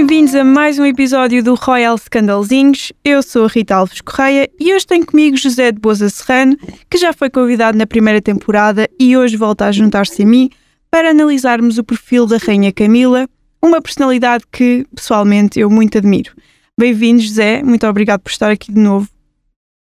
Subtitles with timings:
[0.00, 2.90] bem-vindos a mais um episódio do Royal Scandalzinhos.
[3.04, 6.56] Eu sou a Rita Alves Correia e hoje tenho comigo José de Boza Serrano,
[6.88, 10.48] que já foi convidado na primeira temporada e hoje volta a juntar-se a mim
[10.90, 13.28] para analisarmos o perfil da Rainha Camila,
[13.62, 16.32] uma personalidade que, pessoalmente, eu muito admiro.
[16.78, 17.62] Bem-vindo, José.
[17.62, 19.06] Muito obrigado por estar aqui de novo.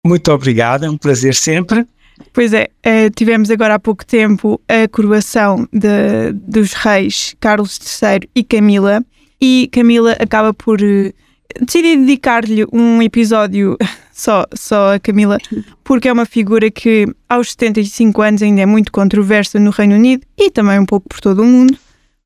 [0.06, 1.88] Muito obrigado, é um prazer sempre.
[2.34, 8.30] Pois é, uh, tivemos agora há pouco tempo a coroação de, dos reis Carlos III
[8.36, 9.02] e Camila,
[9.42, 11.14] e Camila acaba por uh,
[11.62, 13.78] decidir dedicar-lhe um episódio
[14.12, 15.38] só, só a Camila,
[15.84, 20.26] porque é uma figura que aos 75 anos ainda é muito controversa no Reino Unido
[20.38, 21.78] e também um pouco por todo o mundo.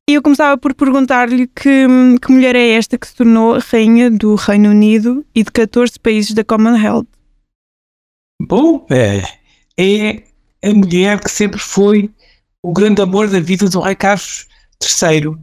[0.08, 1.86] E eu começava por perguntar-lhe que,
[2.20, 6.34] que mulher é esta que se tornou rainha do Reino Unido e de 14 países
[6.34, 7.06] da Commonwealth.
[8.42, 9.22] Bom, é,
[9.78, 10.22] é
[10.62, 12.10] a mulher que sempre foi
[12.62, 14.46] o grande amor da vida do rei Carlos
[14.82, 15.36] III,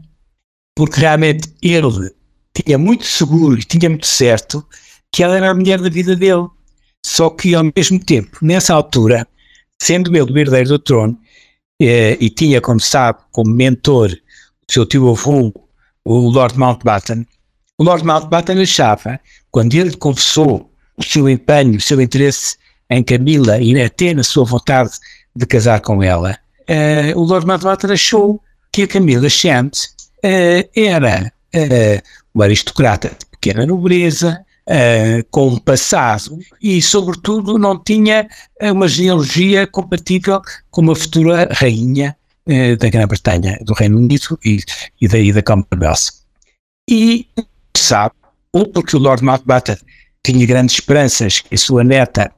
[0.75, 2.11] porque realmente ele
[2.53, 4.65] tinha muito seguro e tinha muito certo
[5.11, 6.47] que ela era a mulher da vida dele.
[7.05, 9.27] Só que ao mesmo tempo, nessa altura,
[9.81, 11.17] sendo ele o herdeiro do trono,
[11.81, 14.11] eh, e tinha, como sabe, como mentor
[14.69, 15.53] seu tio avô,
[16.05, 17.27] o Lord Mountbatten,
[17.77, 19.19] o Lord Mountbatten achava,
[19.51, 22.55] quando ele confessou o seu empenho, o seu interesse
[22.89, 24.91] em Camila e até na sua vontade
[25.35, 26.37] de casar com ela,
[26.69, 29.71] uh, o Lord Mountbatten achou que a Camila Shand
[30.23, 32.01] uh, era uh,
[32.33, 38.29] uma aristocrata de pequena nobreza, Uh, com um passado e, sobretudo, não tinha
[38.61, 44.59] uma genealogia compatível com uma futura rainha eh, da Grã-Bretanha, do Reino Unido e,
[45.01, 46.13] e daí da Commonwealth.
[46.87, 47.27] E
[47.75, 48.13] sabe,
[48.53, 49.77] ou porque o Lord Mountbatten
[50.23, 52.31] tinha grandes esperanças que a sua neta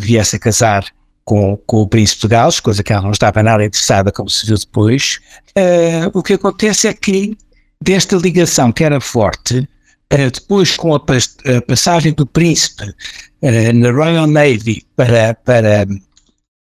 [0.00, 0.84] viesse a casar
[1.26, 4.46] com, com o príncipe de Gales, coisa que ela não estava nada interessada, como se
[4.46, 5.20] viu depois,
[5.58, 7.36] uh, o que acontece é que
[7.82, 12.94] desta ligação que era forte, uh, depois com a, pas a, passagem do príncipe
[13.74, 15.86] na Royal Navy para, para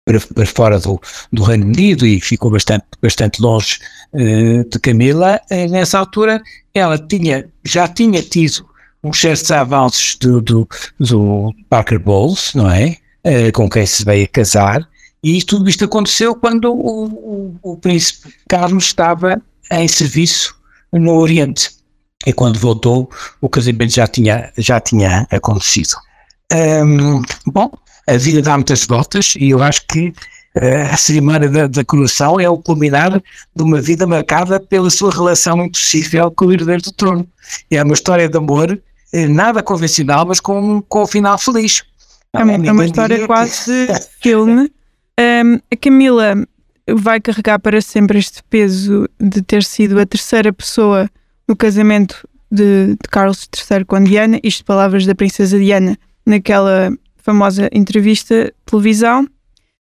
[0.06, 1.01] para, para fora do,
[1.34, 3.79] do, Reino Unido e ficou bastante, bastante longe
[4.13, 5.41] uh, de Camila.
[5.50, 6.41] Uh, nessa altura,
[6.73, 8.68] ela tinha, já tinha tido
[9.03, 10.68] uns certos avanços do, do,
[11.00, 12.97] do Parker Bowles, não é?
[13.25, 14.88] Uh, com quem se veio casar.
[15.24, 17.06] E tudo isto aconteceu quando o,
[17.63, 19.41] o, o príncipe Carlos estava
[19.72, 20.56] em serviço
[20.94, 21.72] no Oriente.
[22.25, 23.09] E quando voltou,
[23.41, 25.96] o casamento já tinha, já tinha acontecido.
[26.53, 27.72] Um, bom,
[28.08, 32.40] a vida dá muitas voltas e eu acho que uh, a cerimónia da, da coroação
[32.40, 33.22] é o culminar
[33.56, 37.28] de uma vida marcada pela sua relação impossível com o herdeiro do trono.
[37.69, 38.80] É uma história de amor,
[39.13, 41.84] eh, nada convencional, mas com, com um final feliz.
[42.40, 43.88] É uma, é uma história quase
[44.22, 44.72] filme.
[45.19, 46.35] Um, a Camila
[46.88, 51.09] vai carregar para sempre este peso de ter sido a terceira pessoa
[51.47, 57.69] no casamento de, de Carlos III com Diana, isto palavras da princesa Diana naquela famosa
[57.72, 59.28] entrevista de televisão,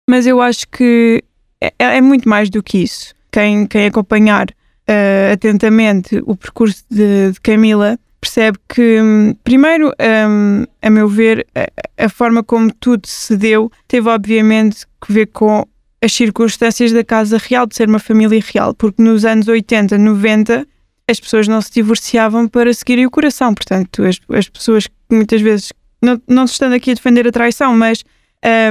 [0.08, 1.22] mas eu acho que
[1.60, 3.14] é, é muito mais do que isso.
[3.30, 9.92] Quem, quem acompanhar uh, atentamente o percurso de, de Camila percebe que, um, primeiro,
[10.28, 15.26] um, a meu ver, a, a, forma como tudo se deu teve, obviamente, que ver
[15.26, 15.64] com
[16.02, 20.66] as circunstâncias da Casa Real, de ser uma família real, porque nos anos 80, 90,
[21.08, 23.54] as pessoas não se divorciavam para seguirem o coração.
[23.54, 25.72] Portanto, as, as pessoas que muitas vezes
[26.02, 28.04] não, não estando aqui a defender a traição, mas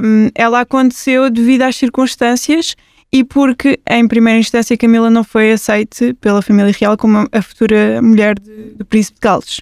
[0.03, 2.75] um, ela aconteceu devido às circunstâncias
[3.15, 8.01] e porque, em primeira instância, Camila não foi aceite pela família real como a futura
[8.01, 9.61] mulher do príncipe de Gales.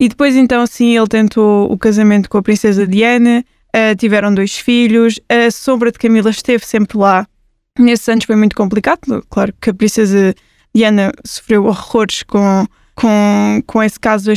[0.00, 4.56] E depois, então, sim, ele tentou o casamento com a princesa Diana, uh, tiveram dois
[4.56, 7.26] filhos, a sombra de Camila esteve sempre lá.
[7.76, 10.32] Nesses anos foi muito complicado, claro que a princesa
[10.72, 14.30] Diana sofreu horrores com, com, com esse caso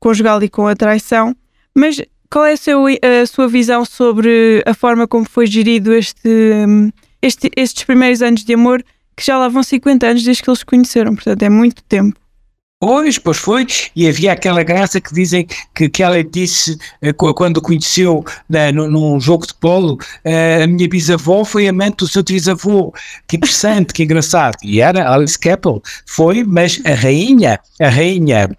[0.00, 1.36] conjugal e com a traição,
[1.72, 6.66] mas qual é a, seu, a, sua visão sobre a forma como foi gerido este,
[7.20, 8.84] este, estes primeiros anos de amor,
[9.16, 12.18] que já lá vão 50 anos desde que eles se conheceram, portanto é muito tempo.
[12.78, 13.66] Pois, pois foi,
[13.96, 19.18] e havia aquela graça que dizem que, que ela disse eh, quando conheceu né, num
[19.18, 22.92] jogo de polo, eh, a minha bisavó foi amante do seu bisavô,
[23.26, 28.50] que interessante, que engraçado, e era Alice Keppel, foi, mas a rainha, a rainha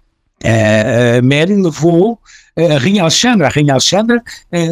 [0.42, 2.18] a Mary levou
[2.58, 4.22] a Rainha Alexandra, a Rainha Alexandra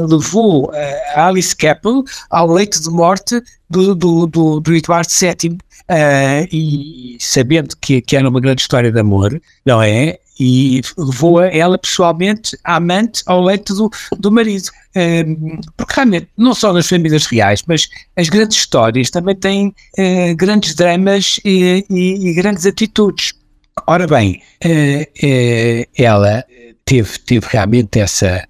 [0.09, 0.71] levou
[1.15, 3.41] a Alice Keppel ao leito de morte
[3.71, 5.59] do, do, do, do Eduardo VII
[6.53, 10.19] e sabendo que, que era uma grande história de amor, não é?
[10.38, 14.69] E levou ela pessoalmente, a amante, ao leito do, do marido.
[14.94, 20.37] Um, porque realmente, não só nas famílias reais, mas as grandes histórias também têm uh,
[20.37, 23.33] grandes dramas e, e, e grandes atitudes.
[23.87, 26.44] ora bem, uh, uh, ela
[26.87, 28.47] teve, teve realmente essa.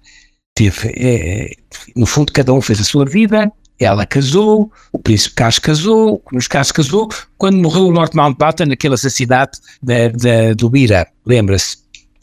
[0.55, 1.57] Teve,
[1.95, 3.51] no fundo, cada um fez a sua vida.
[3.79, 8.95] Ela casou, o príncipe Carlos casou, os Carlos casou, quando morreu o Lord Mountbatten, naquele
[8.95, 11.77] assassinato da, da, do Bira, lembra-se?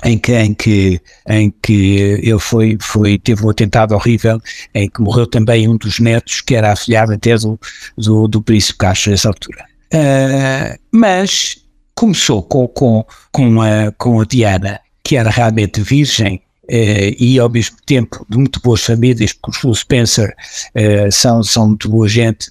[0.05, 4.41] em que, em que, em que ele foi, foi, teve um atentado horrível,
[4.75, 7.59] em que morreu também um dos netos, que era afilhado até do,
[7.97, 9.65] do, do príncipe Castro nessa altura.
[9.93, 11.57] Uh, mas
[11.95, 17.51] começou com, com, com, a, com a Diana, que era realmente virgem, Uh, e ao
[17.51, 20.35] mesmo tempo de muito boas famílias, porque os Spencer
[20.75, 22.51] uh, são, são muito boa gente,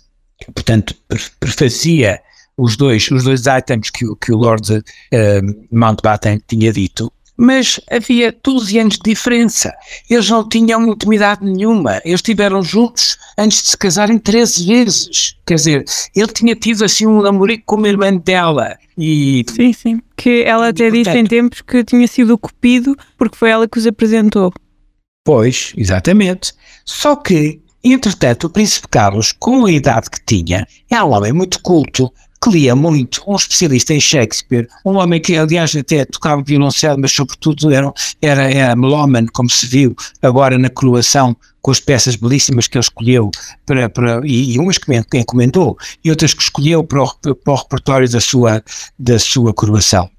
[0.54, 0.96] portanto
[1.40, 2.22] prefazia
[2.58, 4.84] os dois, os dois items que, que o Lord uh,
[5.72, 9.74] Mountbatten tinha dito, mas havia 12 anos de diferença.
[10.10, 12.02] Eles não tinham intimidade nenhuma.
[12.06, 15.36] Eles estiveram juntos antes de se casarem 13 vezes.
[15.46, 15.86] Quer dizer,
[16.16, 18.78] ele tinha tido assim um namorico com a irmã dela.
[18.98, 20.02] E, sim, sim.
[20.16, 23.78] Que ela até disse em tempos que tinha sido o cupido porque foi ela que
[23.78, 24.54] os apresentou.
[25.26, 26.54] Pois, exatamente.
[26.86, 31.62] Só que, entretanto, o Príncipe Carlos, com a idade que tinha, era um homem muito
[31.62, 32.12] culto,
[32.44, 37.12] que lia muito, um especialista em Shakespeare, um homem que, aliás, até tocava violoncelo, mas
[37.12, 37.92] sobretudo era,
[38.22, 38.76] era, era
[39.32, 43.32] como se viu agora na coroação, com as peças belíssimas que ele escolheu
[43.66, 47.56] para, para, e, e umas que encomendou, e outras que escolheu para o, para o
[47.56, 48.62] repertório da sua,
[49.00, 50.10] da sua coroação.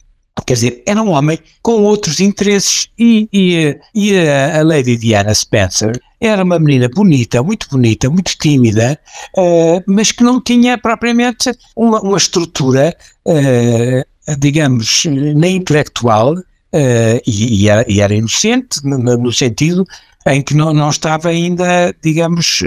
[0.47, 5.33] Quer dizer, era um homem com outros interesses e, e, e a, a Lady Diana
[5.33, 8.99] Spencer era uma menina bonita, muito bonita, muito tímida,
[9.37, 12.97] uh, mas que não tinha propriamente uma, uma estrutura,
[13.27, 19.87] uh, digamos, nem intelectual, uh, e, e, era, e, era, inocente, no, no, sentido
[20.27, 22.63] em que não, não estava ainda, digamos,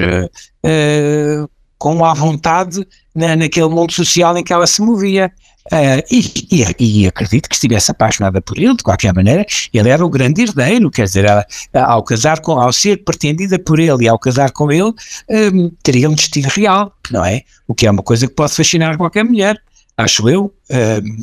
[1.80, 5.31] com a vontade na, naquele mundo social em que ela se movia.
[5.68, 10.06] Uh, e, e, e, acredito que estivesse apaixonada por ele, de qualquer maneira, ele era
[10.06, 14.08] o grande herdeiro, quer dizer, ela, ao casar com, ao ser pretendida por ele e
[14.08, 14.94] ao casar com ele,
[15.30, 17.42] um, teria um destino real, não é?
[17.68, 19.62] O que é uma coisa que pode fascinar qualquer mulher,
[19.98, 20.54] acho eu.
[20.72, 21.22] Um,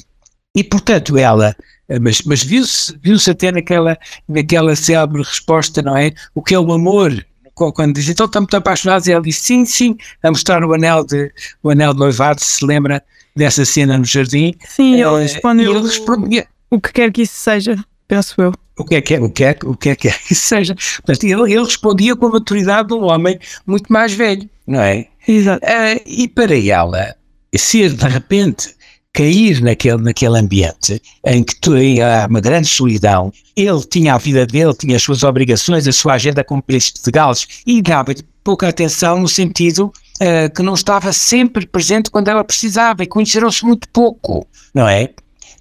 [0.55, 1.57] e portanto ela,
[2.01, 3.99] mas, mas viu-se viu até naquela,
[4.29, 6.13] naquela célebre resposta, não é?
[6.35, 7.25] O que é o amor?
[7.55, 11.33] Quando diz, então estamos apaixonados, e ela diz sim, sim, a mostrar o anel de,
[11.63, 13.03] o anel de noivado, se lembra,
[13.35, 14.55] dessa cena no jardim.
[14.67, 15.73] Sim, ele respondeu.
[15.73, 16.47] Ele respondia.
[16.71, 17.77] O que quer que isso seja,
[18.09, 18.53] penso eu.
[18.77, 20.47] O que é que é, o que é, o que é que, é que isso
[20.47, 20.75] seja?
[20.75, 25.07] Portanto, ele, ele respondia com a maturidade de um homem muito mais velho, não é?
[25.27, 25.65] Exato.
[25.65, 27.15] Uh, e para ela,
[27.57, 28.75] ser de repente
[29.13, 34.45] cair naquele, naquele ambiente em que tu, há uma grande solidão, ele tinha a vida
[34.45, 38.69] dele, tinha as suas obrigações, a sua agenda como príncipe de Gales e dava pouca
[38.69, 43.89] atenção no sentido uh, que não estava sempre presente quando ela precisava e conheceram-se muito
[43.89, 45.11] pouco, não é?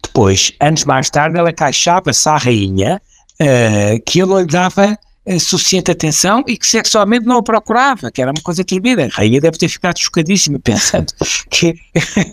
[0.02, 3.02] Depois, anos mais tarde, ela queixava-se à rainha
[3.42, 8.22] uh, que ele lhe dava uh, suficiente atenção e que sexualmente não o procurava, que
[8.22, 9.06] era uma coisa tremenda.
[9.06, 11.14] A rainha deve ter ficado chocadíssima pensando
[11.50, 11.74] que,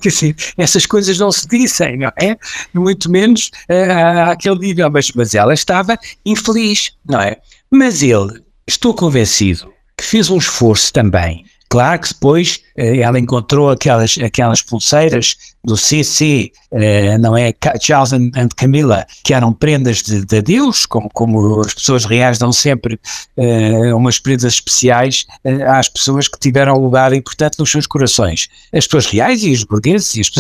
[0.01, 2.37] que assim, essas coisas não se dizem, não é?
[2.75, 7.39] Muito menos uh, àquele nível, mas, mas ela estava infeliz, não é?
[7.71, 13.71] Mas ele, estou convencido, que fez um esforço também Claro que depois eh, ela encontrou
[13.71, 17.55] aquelas, aquelas pulseiras do CC, eh, não é?
[17.81, 22.51] Charles and, Camilla, que eram prendas de, de Deus, como, como as pessoas reais dão
[22.51, 22.99] sempre
[23.37, 25.27] eh, umas prendas especiais
[25.69, 28.49] às pessoas que tiveram lugar importante nos seus corações.
[28.73, 30.31] As pessoas reais e os burgueses e as,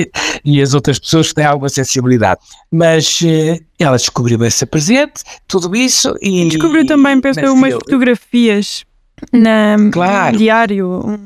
[0.42, 2.40] e as outras pessoas que têm alguma sensibilidade.
[2.72, 3.20] Mas
[3.78, 6.48] ela descobriu esse presente, tudo isso e.
[6.48, 8.86] Descobriu também, penso eu, umas fotografias
[9.32, 10.36] na claro.
[10.36, 11.18] diário.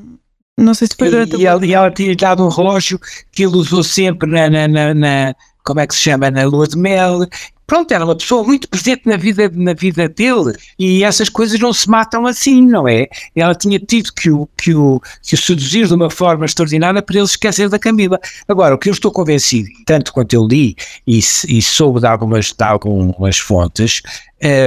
[0.56, 3.00] Não sei se foi durante e, ela, e ela tinha dado um relógio
[3.32, 5.34] que ele usou sempre na, na, na, na,
[5.64, 7.26] como é que se chama, na lua de mel.
[7.66, 11.72] Pronto, era uma pessoa muito presente na vida, na vida dele e essas coisas não
[11.72, 13.08] se matam assim, não é?
[13.34, 17.16] Ela tinha tido que o, que o, que o seduzir de uma forma extraordinária para
[17.16, 18.20] ele esquecer da Camila.
[18.46, 22.52] Agora, o que eu estou convencido, tanto quanto eu li e, e soube de algumas,
[22.52, 24.02] de algumas fontes,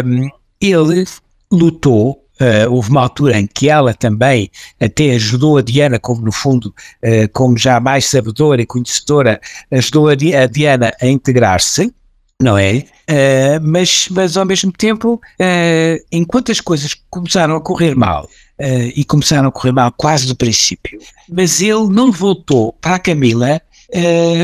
[0.03, 0.27] um,
[0.59, 1.05] ele
[1.51, 6.31] lutou Uh, houve uma altura em que ela também até ajudou a Diana, como no
[6.31, 9.41] fundo, uh, como já mais sabedora e conhecedora,
[9.71, 11.91] ajudou a, a Diana a integrar-se,
[12.39, 12.83] não é?
[13.09, 15.19] Uh, mas, mas ao mesmo tempo,
[16.11, 18.29] enquanto as coisas começaram a correr mal,
[18.95, 23.61] e começaram a correr mal quase do princípio, mas ele não voltou para a Camila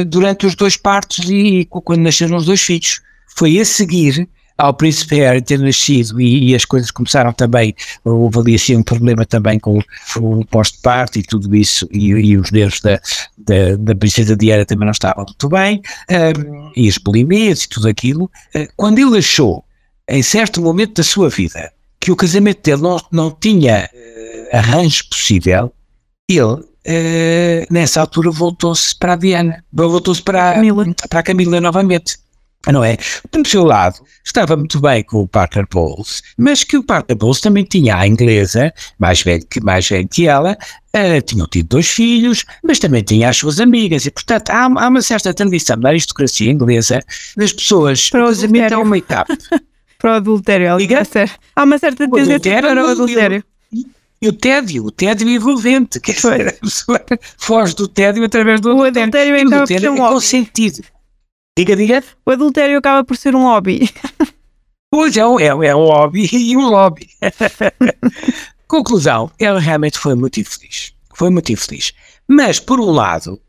[0.08, 3.02] durante os dois partos e, e quando nasceram os dois filhos.
[3.36, 8.39] Foi a seguir ao príncipe Harry ter nascido e, e, as coisas começaram também, houve
[8.39, 9.79] ali assim um problema também com
[10.17, 13.00] o pós-parto e tudo isso, e, e os nervos da,
[13.38, 17.88] da, da, princesa Diana também não estavam muito bem, um, e as bulimias e tudo
[17.88, 18.25] aquilo.
[18.55, 19.63] Uh, quando ele achou,
[20.07, 25.10] em certo momento da sua vida, que o casamento dele não, não tinha uh, arranjo
[25.10, 25.74] possível,
[26.29, 30.86] ele Uh, nessa altura voltou-se para a Diana, voltou-se para, Camila.
[31.10, 32.17] para a Camila novamente
[32.72, 32.98] não é?
[33.32, 37.41] Do seu lado, estava muito bem com o Parker Bowles, mas que o Parker Bowles
[37.41, 40.58] também tinha a inglesa, mais velho que, mais velho que ela,
[40.96, 44.88] uh, tinham tido dois filhos, mas também tinha as suas amigas, e portanto há, há
[44.88, 47.01] uma certa tradição da aristocracia inglesa
[47.36, 48.10] das pessoas.
[48.10, 49.38] Para o casamento é uma etapa.
[50.00, 51.10] para o adultério, aliás.
[51.55, 53.43] Há uma certa tendência para o adultério.
[54.22, 57.01] E o tédio, o tédio envolvente, quer dizer, a pessoa
[57.38, 59.36] foge do tédio através do o adultério.
[59.36, 60.82] então, o adultério é, um é consentido.
[61.57, 62.03] Diga, diga.
[62.25, 63.89] O adultério acaba por ser um hobby.
[64.89, 67.10] Pois é, é, é um hobby e um lobby.
[68.67, 70.93] Conclusão, ela realmente foi muito infeliz.
[71.13, 71.93] Foi muito infeliz.
[72.27, 73.39] Mas, por um lado,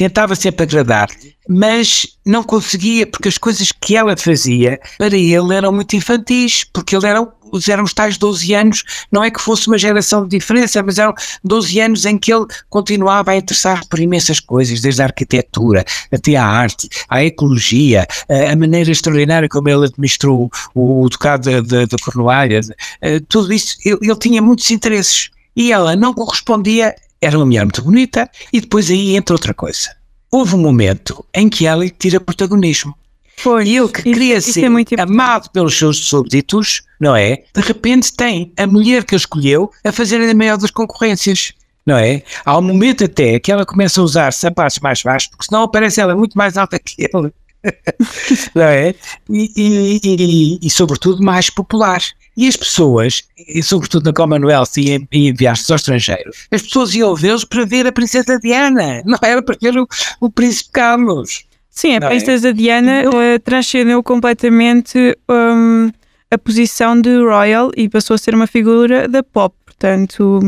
[0.00, 5.70] tentava sempre agradar-lhe, mas não conseguia, porque as coisas que ela fazia para ele eram
[5.70, 7.28] muito infantis, porque ele era,
[7.68, 11.12] eram os tais 12 anos, não é que fosse uma geração de diferença, mas eram
[11.44, 16.34] 12 anos em que ele continuava a interessar por imensas coisas, desde a arquitetura até
[16.34, 21.86] a arte, a ecologia, a, a maneira extraordinária como ele administrou o, o ducado de,
[22.02, 22.62] Cornualha,
[23.02, 25.28] eh, tudo isso, ele, ele tinha muitos interesses.
[25.54, 29.90] E ela não correspondia era uma mulher muito bonita e depois aí entra outra coisa.
[30.30, 32.94] Houve um momento em que ela tira protagonismo.
[33.36, 33.66] Foi.
[33.66, 37.42] E ele que queria isso, ser isso é amado pelos seus súbditos, não é?
[37.54, 41.52] De repente tem a mulher que ele escolheu a fazer a maior das concorrências.
[41.86, 42.22] Não é?
[42.44, 46.00] Há um momento até que ela começa a usar sapatos mais baixos, porque senão aparece
[46.00, 47.32] ela muito mais alta que ele.
[48.54, 48.94] não é?
[49.28, 52.02] E, e, e, e, sobretudo mais popular.
[52.36, 57.14] E as pessoas, e sobretudo na Commonwealth e em, viagens ao estrangeiro, as pessoas iam
[57.14, 59.86] vê-los para ver a Princesa Diana, não era para ver o,
[60.20, 61.44] o Príncipe Carlos.
[61.68, 62.52] Sim, a Princesa é?
[62.52, 65.90] Diana uh, transcendeu completamente um,
[66.30, 69.54] a posição de royal e passou a ser uma figura da pop.
[69.64, 70.40] Portanto,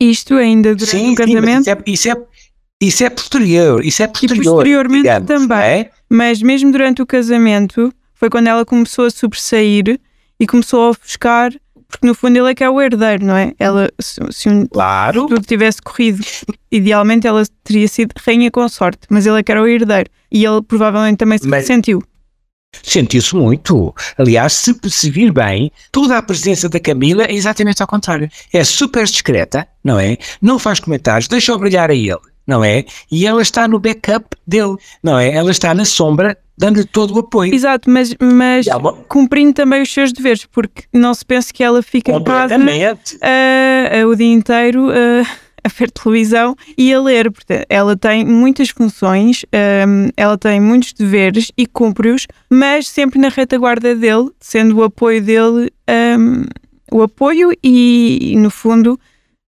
[0.00, 1.64] isto ainda durante sim, o casamento.
[1.64, 2.16] Sim, isso, é, isso, é,
[2.80, 3.84] isso é posterior.
[3.84, 4.42] Isso é posterior.
[4.42, 5.58] E posteriormente digamos, também.
[5.58, 5.90] É?
[6.08, 10.00] Mas mesmo durante o casamento, foi quando ela começou a sobressair
[10.38, 11.52] e começou a ofuscar,
[11.88, 13.52] porque no fundo ele é que é o herdeiro, não é?
[13.58, 15.26] Ela, se, se um, claro.
[15.26, 16.24] tudo tivesse corrido,
[16.70, 20.10] idealmente ela teria sido rainha consorte, mas ele é que era o herdeiro.
[20.30, 21.66] E ele provavelmente também se mas...
[21.66, 22.02] sentiu.
[22.82, 23.94] Sentiu-se muito.
[24.18, 28.28] Aliás, se perceber bem, toda a presença da Camila é exatamente ao contrário.
[28.52, 30.18] É super discreta, não é?
[30.42, 32.84] Não faz comentários, deixa-o brilhar a ele não é?
[33.10, 35.32] E ela está no backup dele, não é?
[35.32, 37.54] Ela está na sombra, dando-lhe todo o apoio.
[37.54, 38.66] Exato, mas, mas
[39.08, 44.06] cumprindo também os seus deveres, porque não se pense que ela fica em casa uh,
[44.08, 44.88] o dia inteiro.
[44.88, 45.26] Uh,
[45.66, 47.30] a ver televisão e a ler.
[47.30, 49.44] Portanto, ela tem muitas funções,
[49.86, 55.20] um, ela tem muitos deveres e cumpre-os, mas sempre na retaguarda dele, sendo o apoio
[55.20, 55.72] dele
[56.18, 56.44] um,
[56.92, 58.98] o apoio e no fundo,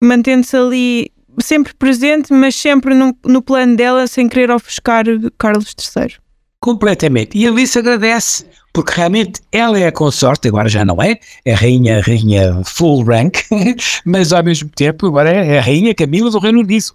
[0.03, 5.05] mantendo-se ali sempre presente, mas sempre no, no plano dela, sem querer ofuscar
[5.37, 6.15] Carlos III.
[6.61, 7.35] Completamente.
[7.35, 11.53] E a Alice agradece, porque realmente ela é a consorte, agora já não é, é
[11.53, 13.39] rainha, rainha full rank,
[14.05, 16.85] mas ao mesmo tempo agora é a rainha Camila do Reino Unido.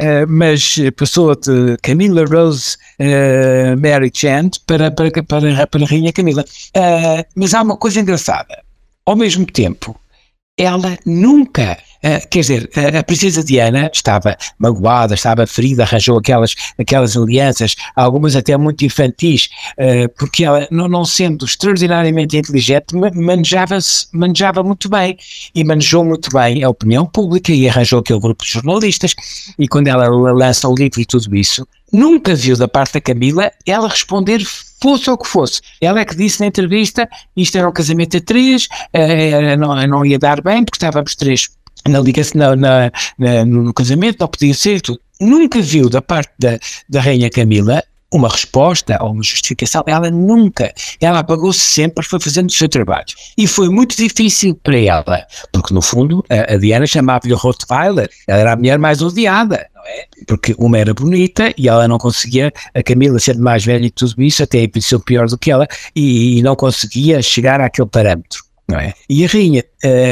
[0.00, 6.14] Uh, mas passou de Camila Rose uh, Mary Chant para, para, para, para a rainha
[6.14, 6.42] Camila.
[6.74, 8.62] Uh, mas há uma coisa engraçada.
[9.04, 9.94] Ao mesmo tempo,
[10.56, 17.16] ela nunca Uh, quer dizer, a, princesa Diana estava magoada, estava ferida, arranjou aquelas, aquelas
[17.16, 24.88] alianças, algumas até muito infantis, uh, porque ela, não, sendo extraordinariamente inteligente, manejava-se, manejava muito
[24.88, 25.18] bem
[25.54, 29.14] e manejou muito bem a opinião pública e arranjou aquele grupo de jornalistas.
[29.58, 33.50] E quando ela lança o livro e tudo isso, nunca viu da parte da Camila
[33.66, 34.42] ela responder
[34.80, 35.60] fosse o que fosse.
[35.80, 40.06] Ela é que disse na entrevista, isto era um casamento a três, uh, não, não
[40.06, 41.48] ia dar bem, porque estávamos três
[41.88, 45.00] na ligação, na, na, na, no casamento, não podia ser tudo.
[45.20, 46.58] Nunca viu da parte da,
[46.88, 52.48] da Rainha Camila uma resposta ou uma justificação, ela nunca, ela apagou-se sempre, foi fazendo
[52.48, 53.06] o seu trabalho.
[53.38, 58.40] E foi muito difícil para ela, porque no fundo a, a Diana chamava-lhe Rottweiler, ela
[58.40, 60.06] era a mulher mais odiada, não é?
[60.26, 64.20] Porque uma era bonita e ela não conseguia, a Camila sendo mais velha e tudo
[64.22, 68.78] isso, até pensou pior do que ela, e, e não conseguia chegar àquele parâmetro não
[68.78, 68.94] é?
[69.08, 69.64] E a rainha,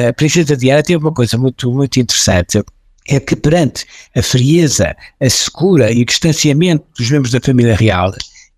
[0.09, 2.63] a princesa Diana teve uma coisa muito, muito interessante,
[3.09, 8.13] é que perante a frieza, a secura e o distanciamento dos membros da família real,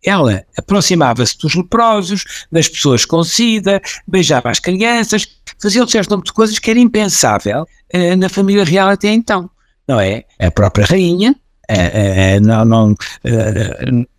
[0.04, 5.26] ela aproximava-se dos leprosos, das pessoas com sida, beijava as crianças,
[5.60, 9.48] fazia um certo número de coisas que era impensável uh, na família real até então,
[9.86, 10.24] não é?
[10.38, 11.36] A própria rainha
[12.42, 12.94] não, não,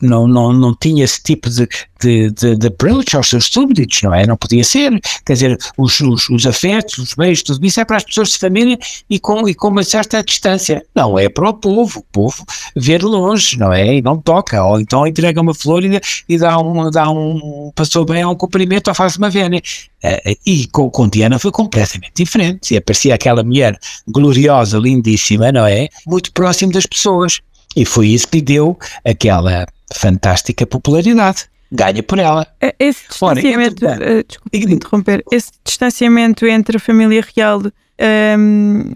[0.02, 1.68] não, não, não tinha esse tipo de,
[2.02, 4.26] de, de, de approach aos seus súbditos, não é?
[4.26, 7.98] Não podia ser, quer dizer, os, os, os afetos, os beijos, tudo isso é para
[7.98, 8.78] as pessoas de família
[9.10, 10.84] e com, e com uma certa distância.
[10.96, 13.96] Não é para o povo, o povo ver longe, não é?
[13.96, 18.06] E não toca, ou então entrega uma flor e, e dá, um, dá um, passou
[18.06, 19.62] bem a um cumprimento ou faz uma vênia.
[20.04, 22.74] Uh, e com, com Diana foi completamente diferente.
[22.74, 23.78] E aparecia aquela mulher
[24.08, 25.90] gloriosa, lindíssima, não é?
[26.08, 27.41] Muito próximo das pessoas.
[27.76, 32.46] E foi isso que lhe deu aquela fantástica popularidade ganha por ela.
[32.60, 38.92] É, esse distanciamento, Ora, uh, desculpe interromper, esse distanciamento entre a família real um, ehm,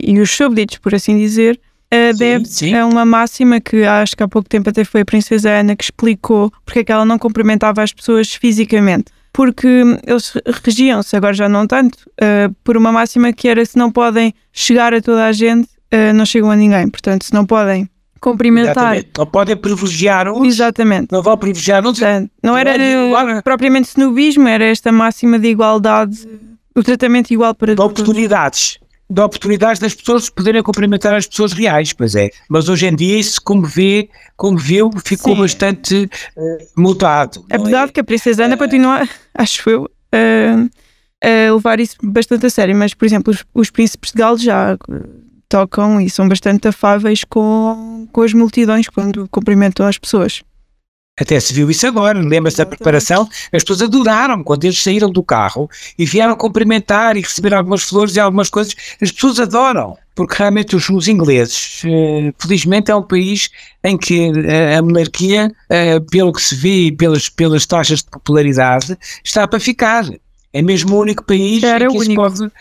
[0.00, 1.60] e os súbditos, por assim dizer,
[1.92, 2.74] uh, deve sim.
[2.74, 5.84] a uma máxima que acho que há pouco tempo até foi a princesa Ana que
[5.84, 9.06] explicou porque é que ela não cumprimentava as pessoas fisicamente.
[9.34, 9.66] Porque
[10.06, 14.34] eles regiam-se, agora já não tanto, uh, por uma máxima que era se não podem
[14.52, 15.68] chegar a toda a gente,
[16.14, 16.88] não chegam a ninguém.
[16.88, 17.86] Portanto, se não podem
[18.22, 18.94] cumprimentar.
[18.94, 19.10] Exatamente.
[19.18, 20.46] Não podem privilegiar uns.
[20.46, 21.08] Exatamente.
[21.10, 21.98] Não vão privilegiar uns.
[21.98, 26.26] Portanto, não era não propriamente snobismo, era esta máxima de igualdade,
[26.74, 27.94] o tratamento igual para todos.
[27.94, 28.78] De oportunidades.
[29.10, 32.30] De oportunidades das pessoas poderem cumprimentar as pessoas reais, pois é.
[32.48, 35.42] Mas hoje em dia isso, como vê, como viu, ficou Sim.
[35.42, 37.44] bastante uh, mudado.
[37.50, 37.86] Apesar é?
[37.86, 40.70] de que a Princesa Ana uh, continua, acho eu, uh,
[41.22, 44.78] a levar isso bastante a sério, mas, por exemplo, os, os príncipes de Gales já
[45.52, 50.42] tocam e são bastante afáveis com, com as multidões quando cumprimentam as pessoas.
[51.20, 53.28] Até se viu isso agora, lembra-se da preparação?
[53.52, 55.68] As pessoas adoraram quando eles saíram do carro
[55.98, 58.74] e vieram cumprimentar e receber algumas flores e algumas coisas.
[58.98, 63.50] As pessoas adoram, porque realmente os, os ingleses, eh, felizmente, é um país
[63.84, 68.08] em que eh, a monarquia, eh, pelo que se vê e pelas, pelas taxas de
[68.10, 70.06] popularidade, está para ficar.
[70.50, 72.30] É mesmo o único país Era em que único.
[72.30, 72.52] se pode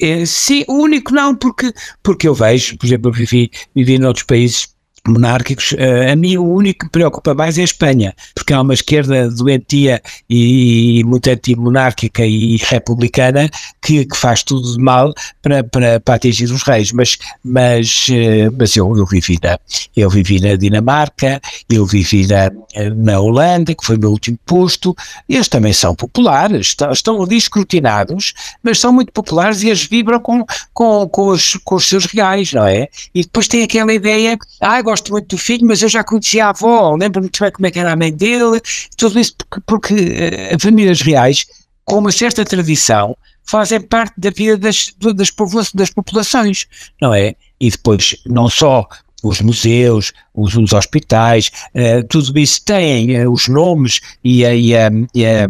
[0.00, 1.72] é, sim, único não, porque,
[2.02, 4.71] porque eu vejo, por exemplo, eu vivi, vivi noutros países
[5.06, 8.60] monárquicos, uh, a mim o único que me preocupa mais é a Espanha, porque há
[8.60, 15.12] uma esquerda doentia e, e muito anti-monárquica e republicana que, que, faz tudo de mal
[15.42, 19.58] para, para, para atingir os reis, mas, mas, uh, mas eu, eu, vivi na,
[19.96, 22.50] eu vivi na Dinamarca, eu vivi na,
[22.94, 24.94] na Holanda, que foi o meu último posto,
[25.28, 29.84] e eles também são populares, estão, estão ali escrutinados, mas são muito populares e eles
[29.84, 32.88] vibram com, com, com, os, com os seus reais, não é?
[33.12, 36.50] E depois tem aquela ideia, ah, gosto muito do filho, mas eu já conhecia a
[36.50, 38.60] avó, lembro-me muito bem como é que era a mãe dele,
[38.96, 41.46] tudo isso porque, porque famílias reais,
[41.84, 46.66] com uma certa tradição, fazem parte da vida das, das, das populações,
[47.00, 47.34] não é?
[47.58, 48.86] E depois, não só
[49.22, 54.76] os museus, os, os hospitais, uh, tudo isso tem uh, os nomes e a, e
[54.76, 55.48] a, e a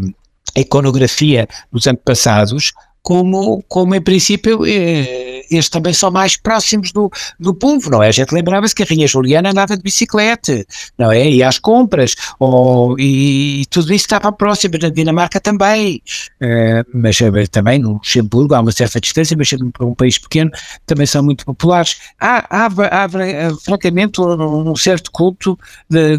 [0.54, 2.72] iconografia dos antepassados,
[3.02, 8.08] como, como em princípio eh, eles também são mais próximos do, do povo, não é?
[8.08, 10.64] A gente lembrava-se que a Rainha Juliana andava de bicicleta,
[10.96, 11.28] não é?
[11.28, 16.00] E às compras, ou, e, e tudo isso estava próximo, na Dinamarca também,
[16.40, 20.50] uh, mas uh, também no Luxemburgo há uma certa distância, mas para um país pequeno
[20.86, 21.96] também são muito populares.
[22.20, 25.58] Há, há, há, há francamente um, um, certo culto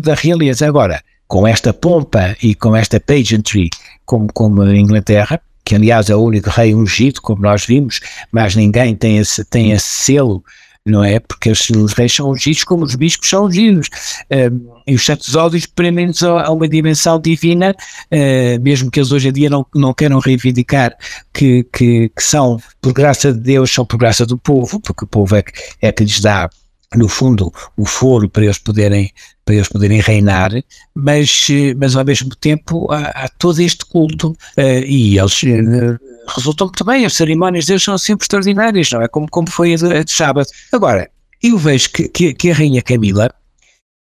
[0.02, 0.68] da realeza.
[0.68, 3.70] Agora, com esta pompa e com esta pageantry
[4.06, 8.00] como, como a Inglaterra, que aliás é o único rei ungido, como nós vimos,
[8.32, 10.44] mas ninguém tem esse, tem esse selo,
[10.86, 11.20] não é?
[11.20, 13.88] Porque os, reis são ungidos como os bispos são ungidos.
[14.26, 17.74] Uh, e os santos ódios prendem-nos a, uma dimensão divina,
[18.12, 20.96] uh, mesmo que eles hoje em dia não, não queiram reivindicar
[21.34, 25.08] que, que, que, são, por graça de Deus, são por graça do povo, porque o
[25.08, 26.50] povo é que, é que lhes dá
[26.96, 29.12] no fundo, o foro para eles poderem,
[29.46, 30.52] para eles poderem reinar,
[30.96, 36.00] mas, mas ao mesmo tempo há, há todo este culto uh, e eles uh,
[36.36, 39.08] resultam também, as cerimónias deles são sempre extraordinárias, não é?
[39.08, 40.48] Como, como foi a de, a de sábado.
[40.72, 41.10] Agora,
[41.42, 43.30] eu vejo que, que, que a Rainha Camila,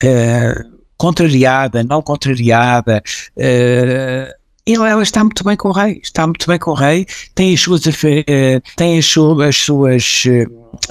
[0.03, 3.01] uh, contrariada, não contrariada,
[4.65, 7.53] ela, ela, está muito bem com o rei, está muito bem com o rei, tem
[7.53, 7.81] as suas,
[8.75, 10.25] tem as suas, as suas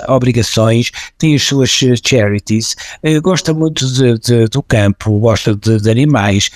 [0.09, 2.77] obrigações, tem as suas eh, charities,
[3.23, 6.51] gosta muito de, de, do campo, gosta de, de animais,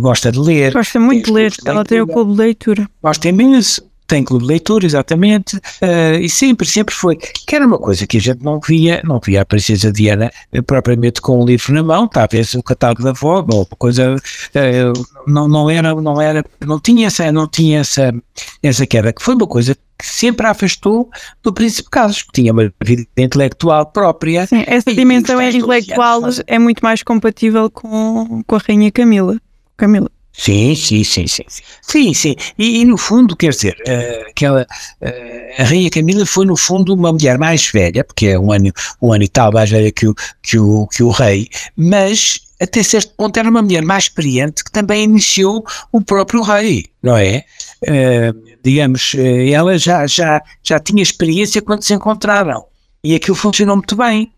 [0.00, 0.72] gosta de ler.
[0.72, 2.88] Gosta muito de ler, ela tem o clube de leitura.
[3.02, 3.82] Gosta imenso.
[4.06, 8.16] Tem clube de leitura, exatamente, uh, e sempre, sempre foi, que era uma coisa que
[8.16, 11.82] a gente não via, não via a princesa Diana uh, propriamente com um livro na
[11.82, 16.80] mão, talvez o catálogo da avó, ou coisa, uh, não, não era, não era, não
[16.80, 18.14] tinha essa, não tinha essa,
[18.62, 21.08] essa queda, que foi uma coisa que sempre a afastou
[21.42, 24.46] do Príncipe Carlos, que tinha uma vida intelectual própria.
[24.46, 29.40] Sim, essa dimensão intelectual é muito mais compatível com, com a Rainha Camila.
[29.76, 30.10] Camila.
[30.36, 31.44] Sim, sim, sim, sim.
[31.80, 32.36] Sim, sim.
[32.58, 36.92] E, e no fundo, quer dizer, uh, aquela, uh, a Rainha Camila foi, no fundo,
[36.92, 38.70] uma mulher mais velha, porque é um ano,
[39.00, 42.82] um ano e tal mais velha que o, que o, que o rei, mas até
[42.82, 47.44] certo ponto era uma mulher mais experiente que também iniciou o próprio rei, não é?
[47.82, 49.12] Uh, digamos,
[49.50, 52.64] ela já, já, já tinha experiência quando se encontraram
[53.02, 54.32] e aquilo funcionou muito bem.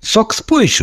[0.00, 0.78] Só que depois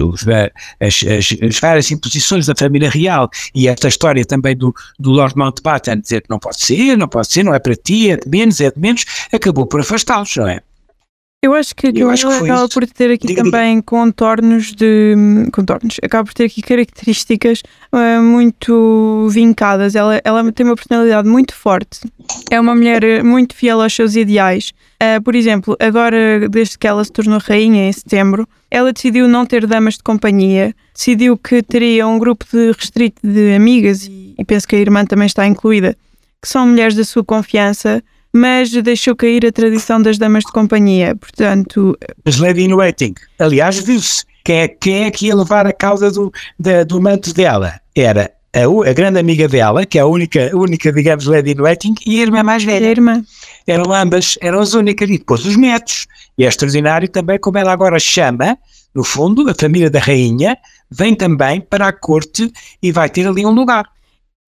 [0.80, 5.36] as, as, as, várias imposições da família real e esta história também do, do Lord
[5.38, 8.30] Mountbatten dizer que não pode ser, não pode ser, não é para ti, é de
[8.30, 10.62] menos, é de menos, acabou por afastá-los, não é?
[11.44, 13.84] Eu acho que, eu acho que acaba por ter aqui diga, também diga.
[13.86, 15.14] contornos de.
[15.52, 15.98] contornos.
[16.02, 19.94] Acaba por ter aqui características uh, muito vincadas.
[19.94, 22.00] Ela, ela tem uma personalidade muito forte.
[22.50, 24.72] É uma mulher muito fiel aos seus ideais.
[25.02, 29.46] Uh, por exemplo, agora, desde que ela se tornou rainha em setembro, ela decidiu não
[29.46, 30.74] ter damas de companhia.
[30.96, 35.04] Decidiu que teria um grupo de restrito de amigas, e, e penso que a irmã
[35.06, 35.98] também está incluída,
[36.42, 38.02] que são mulheres da sua confiança
[38.34, 41.16] mas deixou cair a tradição das damas de companhia.
[41.16, 41.98] Portanto.
[42.26, 43.14] As Lady in Waiting.
[43.38, 47.34] Aliás, viu-se quem é, quem é que ia levar a causa do, da, do manto
[47.34, 47.80] dela?
[47.96, 51.96] Era a, a, grande amiga dela, que é a única, única digamos, Lady in Waiting,
[52.06, 52.88] e a irmã mais velha.
[52.88, 53.24] A irmã.
[53.68, 55.10] Eram ambas, eram as únicas.
[55.10, 56.08] E depois os netos.
[56.38, 58.58] E é extraordinário também como ela agora chama,
[58.94, 60.58] no fundo, a família da rainha,
[60.90, 63.86] vem também para a corte e vai ter ali um lugar.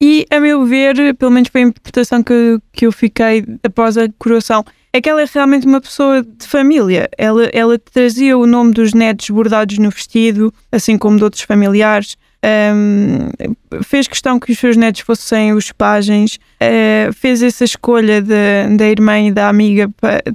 [0.01, 4.09] E, a meu ver, pelo menos foi a interpretação que, que eu fiquei após a
[4.19, 7.09] coroação, é que ela é realmente uma pessoa de família.
[7.17, 12.15] Ela, ela trazia o nome dos netos bordados no vestido, assim como de outros familiares.
[12.45, 13.29] Um,
[13.83, 18.87] fez questão que os seus netos fossem os pajens, uh, fez essa escolha de, da
[18.87, 19.89] irmã e da amiga,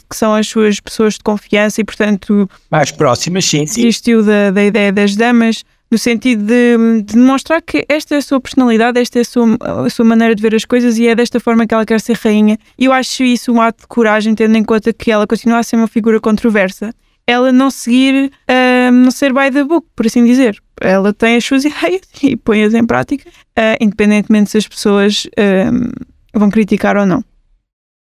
[0.08, 2.50] que são as suas pessoas de confiança, e portanto.
[2.70, 3.66] Mais próximas, sim.
[3.66, 3.82] sim.
[3.82, 8.22] Desistiu da, da ideia das damas no sentido de, de, demonstrar que esta é a
[8.22, 11.14] sua personalidade, esta é a sua, a sua maneira de ver as coisas e é
[11.14, 12.56] desta forma que ela quer ser rainha.
[12.78, 15.62] E eu acho isso um ato de coragem, tendo em conta que ela continua a
[15.62, 16.94] ser uma figura controversa.
[17.26, 20.60] Ela não seguir, uh, não ser by the book, por assim dizer.
[20.80, 26.38] Ela tem as suas ideias e põe-as em prática, uh, independentemente se as pessoas uh,
[26.38, 27.24] vão criticar ou não.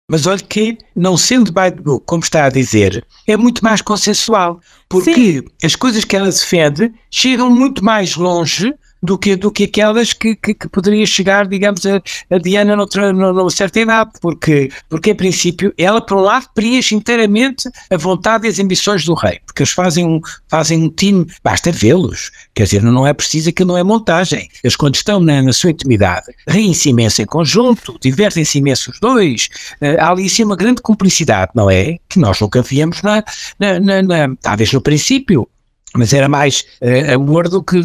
[0.07, 3.81] Mas olha que, não sendo by the book, como está a dizer, é muito mais
[3.81, 4.59] consensual.
[4.87, 5.43] Porque Sim.
[5.63, 8.71] as coisas que ela defende chegam muito mais longe
[9.05, 13.13] do que, do que aquelas que, que, que poderia chegar, digamos, a, a Diana noutra,
[13.13, 18.47] numa certa idade, porque, porque em princípio ela, por um lado, preenche inteiramente a vontade
[18.47, 22.63] e as ambições do rei, porque eles fazem um, fazem um time, basta vê-los, quer
[22.63, 26.25] dizer, não é preciso que não é montagem, eles quando estão na, na sua intimidade,
[26.47, 29.49] riem-se imenso em conjunto, divertem-se imenso os dois,
[29.81, 31.97] uh, há ali sim uma grande cumplicidade, não é?
[32.09, 33.23] Que nós nunca víamos na,
[33.59, 35.47] na, na, na talvez no princípio,
[35.97, 37.81] mas era mais uh, amor do que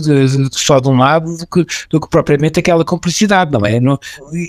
[0.53, 3.81] só de um lado do que, do que propriamente aquela cumplicidade, não é?
[3.81, 3.99] No,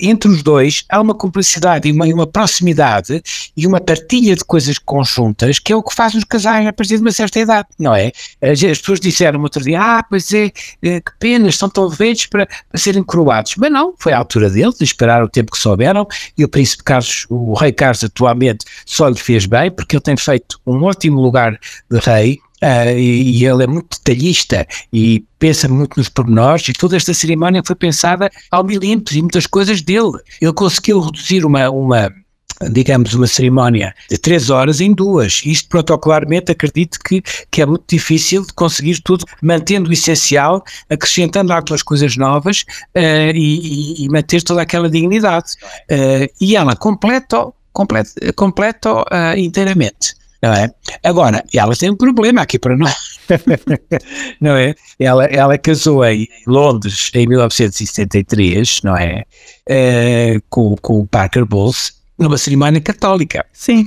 [0.01, 3.21] entre os dois há uma cumplicidade e uma, uma, proximidade
[3.55, 6.95] e uma partilha de coisas conjuntas que é o que faz os casais a partir
[6.95, 8.11] de uma certa idade, não é?
[8.41, 12.25] As, as pessoas disseram outro dia, ah, pois é, é que pena, estão tão velhos
[12.25, 15.57] para, para, serem coroados, mas não, foi a altura deles, de esperar o tempo que
[15.57, 20.03] souberam e o príncipe Carlos, o rei Carlos atualmente só lhe fez bem porque ele
[20.03, 25.25] tem feito um ótimo lugar de rei Uh, e, e, ele é muito detalhista e
[25.39, 29.81] pensa muito nos pormenores e toda esta cerimónia foi pensada ao milímetro e muitas coisas
[29.81, 30.19] dele.
[30.39, 32.13] Ele conseguiu reduzir uma, uma
[32.69, 35.41] digamos, uma cerimónia de três horas em duas.
[35.45, 41.53] Isto protocolarmente acredito que, que é muito difícil de conseguir tudo, mantendo o essencial, acrescentando
[41.53, 42.61] algumas coisas novas
[42.95, 45.53] uh, e, e, manter toda aquela dignidade.
[45.89, 50.71] Uh, e ela completa, completa, completa uh, inteiramente não é?
[51.03, 53.19] Agora, ela tem um problema aqui para nós,
[54.41, 54.73] não é?
[54.99, 59.23] Ela, ela casou em Londres em 1973, não é?
[59.69, 63.45] Uh, com, com o Parker Bowles, numa cerimónia católica.
[63.53, 63.85] Sim.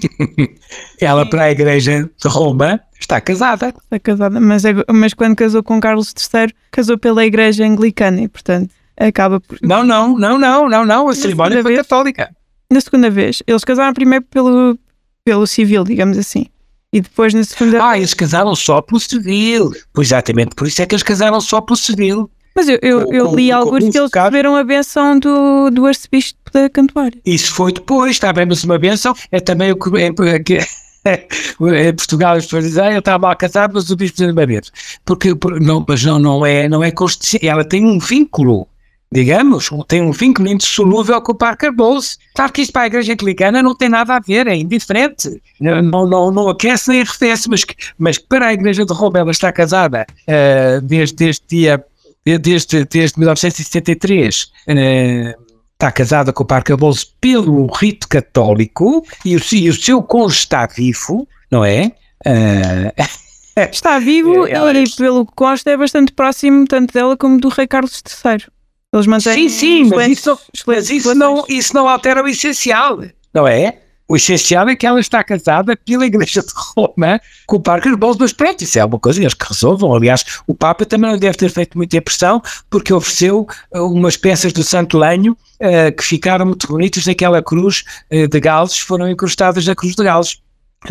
[1.01, 1.31] ela, Sim.
[1.31, 3.75] para a Igreja de Roma, está casada.
[3.83, 8.29] Está casada, mas, é, mas quando casou com Carlos III, casou pela Igreja Anglicana e,
[8.29, 9.59] portanto, acaba por.
[9.63, 11.09] Não, não, não, não, não, não.
[11.09, 12.35] A cerimónia foi vez, católica.
[12.71, 13.43] Na segunda vez.
[13.47, 14.79] Eles casaram primeiro pelo,
[15.25, 16.47] pelo civil, digamos assim.
[16.93, 17.85] E depois na segunda.
[17.85, 19.73] Ah, eles casaram só pelo civil.
[19.93, 22.31] Pois exatamente, por isso é que eles casaram só pelo civil.
[22.55, 26.71] Mas eu, eu, eu li alguns que eles receberam a benção do, do arcebispo da
[26.71, 27.21] Cantuária.
[27.27, 29.99] Isso foi depois, está bem, mas uma benção é também o que.
[29.99, 30.59] É, que
[31.61, 34.37] em Portugal as pessoas dizem, ah, ele está mal casado, mas o bispo precisa de
[34.37, 34.63] beber.
[35.05, 37.57] Porque, não, mas não, não é, não é constitucional.
[37.57, 38.69] Ela tem um vínculo
[39.15, 42.19] digamos, tem um vínculo indissolúvel com o Parker Bowles.
[42.35, 45.41] Claro que isto para a Igreja Anglicana não tem nada a ver, é indiferente.
[45.61, 47.65] Não, não, não aquece nem arrefece, mas,
[47.97, 51.85] mas para a Igreja de Roma ela está casada uh, desde este dia,
[52.25, 54.43] desde, desde 1973.
[54.43, 60.03] Uh, está casada com o Parker Bowles pelo rito católico e o, e o seu
[60.03, 61.93] cônjuge está vivo, não é?
[62.27, 63.25] Uh,
[63.71, 67.69] Está vivo é, e, pelo que consta, é bastante próximo tanto dela como do rei
[67.69, 68.53] Carlos III.
[68.95, 69.49] Eles mantêm.
[69.49, 73.01] Sim, sim, mas, isso, mas isso, não, isso não altera o essencial,
[73.33, 73.79] não é?
[74.07, 78.19] O essencial é que ela está casada pela Igreja de Roma com o Parker Bowles,
[78.21, 79.95] mas pronto, isso é uma coisa eles que resolvam.
[79.95, 84.53] Aliás, o Papa também não deve ter feito muita pressão, porque ofereceu uh, umas peças
[84.53, 89.67] do Santo Lenho uh, que ficaram muito bonitas naquela cruz uh, de Gales, foram incrustadas
[89.67, 90.39] na cruz de Gales.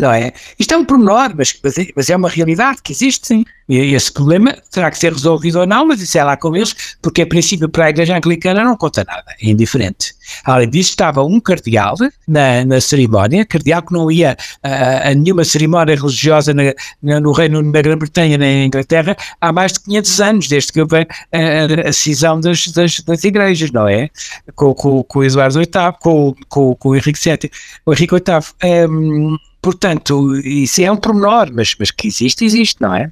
[0.00, 0.32] Não é?
[0.58, 1.58] Isto é um pormenor, mas,
[1.94, 3.28] mas é uma realidade que existe.
[3.28, 3.44] Sim.
[3.68, 6.96] E esse problema terá que ser resolvido ou não, mas isso é lá com eles,
[7.00, 10.14] porque a princípio para a Igreja Anglicana não conta nada, é indiferente.
[10.44, 11.96] Além disso, estava um cardeal
[12.28, 17.32] na, na cerimónia, cardeal que não ia a, a nenhuma cerimónia religiosa na, na, no
[17.32, 21.92] Reino na Grã-Bretanha, na Inglaterra, há mais de 500 anos, desde que houve a, a
[21.92, 24.10] cisão das, das, das, igrejas, não é?
[24.54, 25.68] Com, com, com o Eduardo VIII,
[26.00, 27.50] com, com, com o Henrique VII,
[27.86, 28.88] o Henrique VIII.
[28.90, 33.10] Um, Portanto, isso é um pormenor, mas, mas que existe, existe, não é?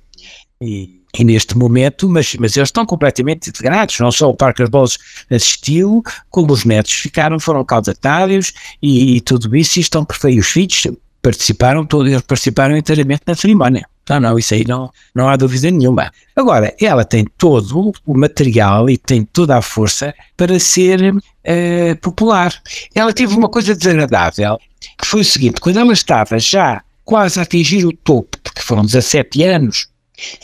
[0.61, 4.99] E, e neste momento, mas, mas eles estão completamente integrados, não só o Parker Bowles
[5.31, 10.45] assistiu, como os netos ficaram, foram caudatários e, e tudo isso, e estão perfeitos.
[10.45, 10.87] Os filhos
[11.23, 13.89] participaram, todos eles participaram inteiramente na cerimónia.
[14.11, 16.13] Não, não, isso aí não, não há dúvida nenhuma.
[16.37, 22.53] Agora, ela tem todo o material e tem toda a força para ser uh, popular.
[22.95, 24.59] Ela teve uma coisa desagradável,
[24.99, 28.85] que foi o seguinte: quando ela estava já quase a atingir o topo, porque foram
[28.85, 29.89] 17 anos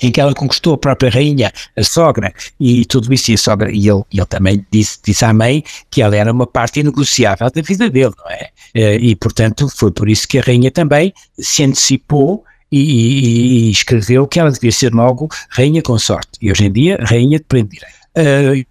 [0.03, 3.71] em que ela conquistou a própria rainha, a sogra, e tudo isso, e a sogra,
[3.71, 7.63] e ele, ele também disse, disse à mãe que ela era uma parte inegociável da
[7.63, 8.49] vida dele, não é?
[8.75, 13.71] Eh, e, portanto, foi por isso que a rainha também se antecipou e, e, e,
[13.71, 16.33] escreveu que ela devia ser logo rainha consorte.
[16.41, 17.99] E hoje em dia, rainha de pleno direito.
[18.17, 18.67] Uh,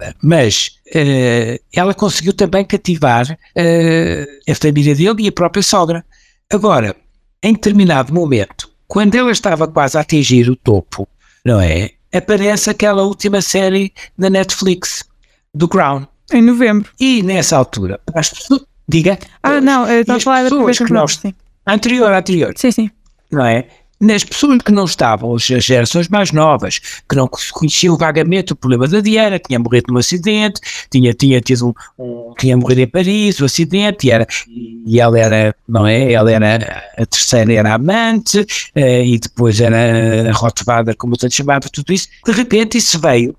[0.00, 0.16] coroada.
[0.22, 6.04] Mas uh, ela conseguiu também cativar uh, a família dele e a própria sogra.
[6.50, 6.96] Agora,
[7.42, 11.06] em determinado momento, quando ela estava quase a atingir o topo,
[11.44, 11.90] não é?
[12.12, 15.04] Aparece aquela última série da Netflix,
[15.54, 16.06] do Crown.
[16.32, 16.90] Em novembro.
[16.98, 18.62] E nessa altura, as pessoas.
[18.88, 19.18] Diga.
[19.42, 21.34] Ah, não, estava a falar da que sim.
[21.64, 22.52] Anterior, anterior.
[22.56, 22.90] Sim, sim.
[23.30, 23.68] Não é?
[24.00, 28.88] Nas pessoas que não estavam, as gerações mais novas, que não conheciam vagamente o problema
[28.88, 30.58] da Diana, tinha morrido num acidente,
[30.90, 35.18] tinha, tinha tido um, tinha morrido em Paris, o um acidente, e, era, e ela
[35.18, 36.12] era, não é?
[36.12, 41.68] Ela era, a terceira era amante, uh, e depois era a Rottweiler, como tanto chamava,
[41.68, 42.08] tudo isso.
[42.24, 43.36] De repente isso veio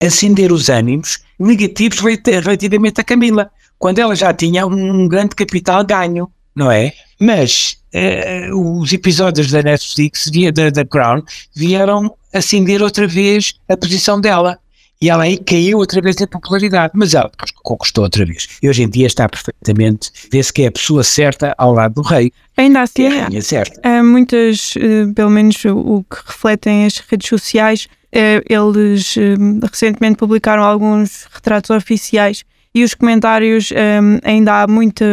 [0.00, 3.50] acender os ânimos negativos relativamente a Camila,
[3.80, 6.92] quando ela já tinha um grande capital ganho não é?
[7.20, 11.22] Mas uh, os episódios da Netflix, da, da Crown,
[11.54, 14.58] vieram acender outra vez a posição dela.
[15.00, 18.48] E ela aí caiu outra vez em popularidade, mas ela depois conquistou outra vez.
[18.62, 22.02] E hoje em dia está perfeitamente, vê-se que é a pessoa certa ao lado do
[22.02, 22.32] rei.
[22.56, 23.80] Ainda assim, é certa.
[23.82, 29.16] há muitas, eh, pelo menos o que refletem as redes sociais, eh, eles
[29.70, 33.72] recentemente publicaram alguns retratos oficiais e os comentários
[34.22, 35.04] ainda há muita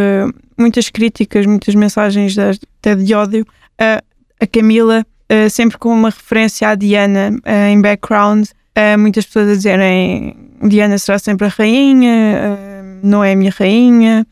[0.62, 2.42] muitas críticas, muitas mensagens de,
[2.80, 3.46] até de ódio
[3.80, 4.02] a,
[4.40, 8.48] a Camila, uh, sempre com uma referência à Diana uh, em background.
[8.98, 12.58] Muitas pessoas a dizerem Diana será sempre a rainha,
[13.04, 14.26] não é a minha rainha,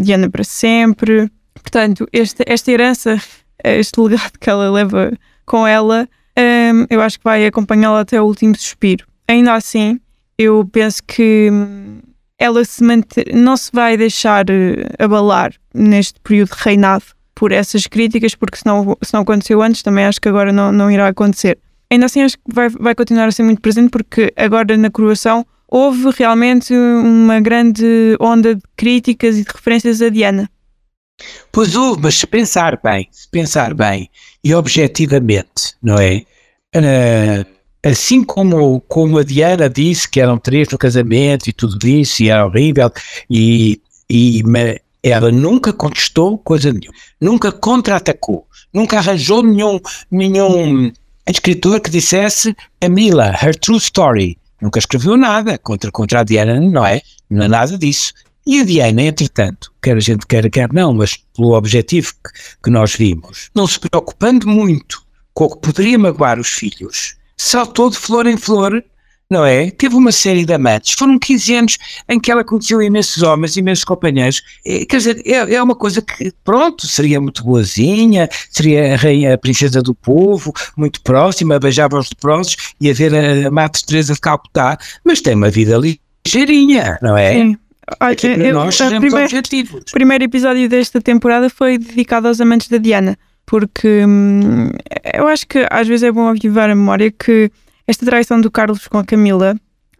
[0.00, 1.30] Diana para sempre.
[1.54, 3.16] Portanto, este, esta herança,
[3.64, 5.12] este legado que ela leva
[5.46, 9.06] com ela, um, eu acho que vai acompanhá-la até o último suspiro.
[9.26, 9.98] Ainda assim,
[10.36, 12.00] eu penso que hum,
[12.38, 17.86] ela se manter, não se vai deixar uh, abalar neste período de reinado por essas
[17.86, 21.08] críticas, porque se não, se não aconteceu antes, também acho que agora não, não irá
[21.08, 21.58] acontecer.
[21.90, 25.46] Ainda assim, acho que vai, vai continuar a ser muito presente, porque agora na coroação
[25.68, 30.50] houve realmente uma grande onda de críticas e de referências a Diana.
[31.50, 34.10] Pois houve, mas se pensar bem, se pensar bem
[34.44, 36.24] e objetivamente, não é?
[36.74, 37.55] Uh,
[37.86, 42.28] assim como, como a Diana disse que eram três no casamento e tudo isso, e
[42.28, 42.90] era horrível,
[43.30, 44.42] e, e
[45.02, 50.92] ela nunca contestou coisa nenhuma, nunca contra-atacou, nunca arranjou nenhum, nenhum
[51.28, 54.38] escritor que dissesse a Mila, her true story.
[54.60, 57.02] Nunca escreveu nada contra, contra a Diana, não é?
[57.28, 58.14] Não é nada disso.
[58.46, 62.30] E a Diana, entretanto, quer a gente queira, quer não, mas pelo objetivo que,
[62.64, 65.02] que nós vimos, não se preocupando muito
[65.34, 68.82] com o que poderia magoar os filhos, saltou de flor em flor
[69.28, 69.70] não é?
[69.70, 70.94] Teve uma série de amantes.
[70.94, 74.42] Foram 15 anos em que ela conheceu imensos homens, imensos companheiros.
[74.88, 79.38] Quer dizer, é, é uma coisa que, pronto, seria muito boazinha, seria a rainha, a
[79.38, 83.12] princesa do povo, muito próxima, beijava os leprosos, ia ver
[83.46, 87.34] a Madre Teresa de Calcutá, mas tem uma vida ligeirinha, não é?
[87.34, 87.58] Sim.
[88.00, 92.78] Olha, eu, nós o primeiro, o primeiro episódio desta temporada foi dedicado aos amantes da
[92.78, 93.16] Diana,
[93.46, 94.70] porque hum,
[95.14, 97.50] eu acho que às vezes é bom avivar a memória que
[97.86, 99.56] esta traição do Carlos com a Camila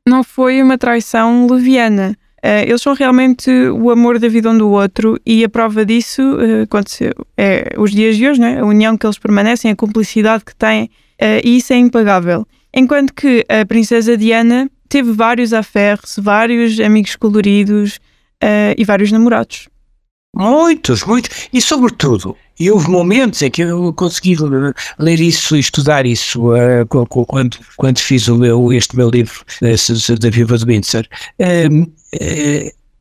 [0.06, 2.16] não foi uma traição leviana.
[2.44, 6.22] Uh, eles são realmente o amor da vida um do outro e a prova disso
[6.22, 8.60] uh, aconteceu, é os dias de hoje, né?
[8.60, 12.46] a união que eles permanecem, a cumplicidade que têm, uh, e isso é impagável.
[12.72, 17.98] Enquanto que a princesa Diana teve vários affaires, vários amigos coloridos
[18.76, 19.66] e vários namorados.
[20.36, 21.48] Muitos, muitos.
[21.50, 24.36] E sobretudo, e houve momentos em que eu consegui
[24.98, 26.86] ler isso estudar isso uh,
[27.26, 31.06] quando, quando fiz o meu, este meu livro uh, da Viva de Windsor.
[31.38, 31.90] Uh,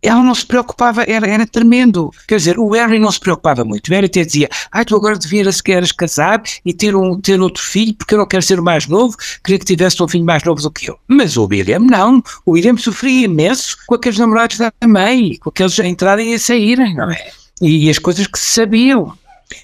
[0.05, 2.11] ela não se preocupava, era, era tremendo.
[2.27, 3.87] Quer dizer, o Harry não se preocupava muito.
[3.87, 7.63] O Harry até dizia: Ah, tu agora devias queres casar e ter, um, ter outro
[7.63, 10.43] filho, porque eu não quero ser o mais novo, queria que tivesse um filho mais
[10.43, 10.99] novo do que eu.
[11.07, 12.21] Mas o William não.
[12.45, 16.39] O William sofria imenso com aqueles namorados da mãe, com aqueles a entrarem e a
[16.39, 17.29] saírem, não é?
[17.61, 19.17] E, e as coisas que se sabiam.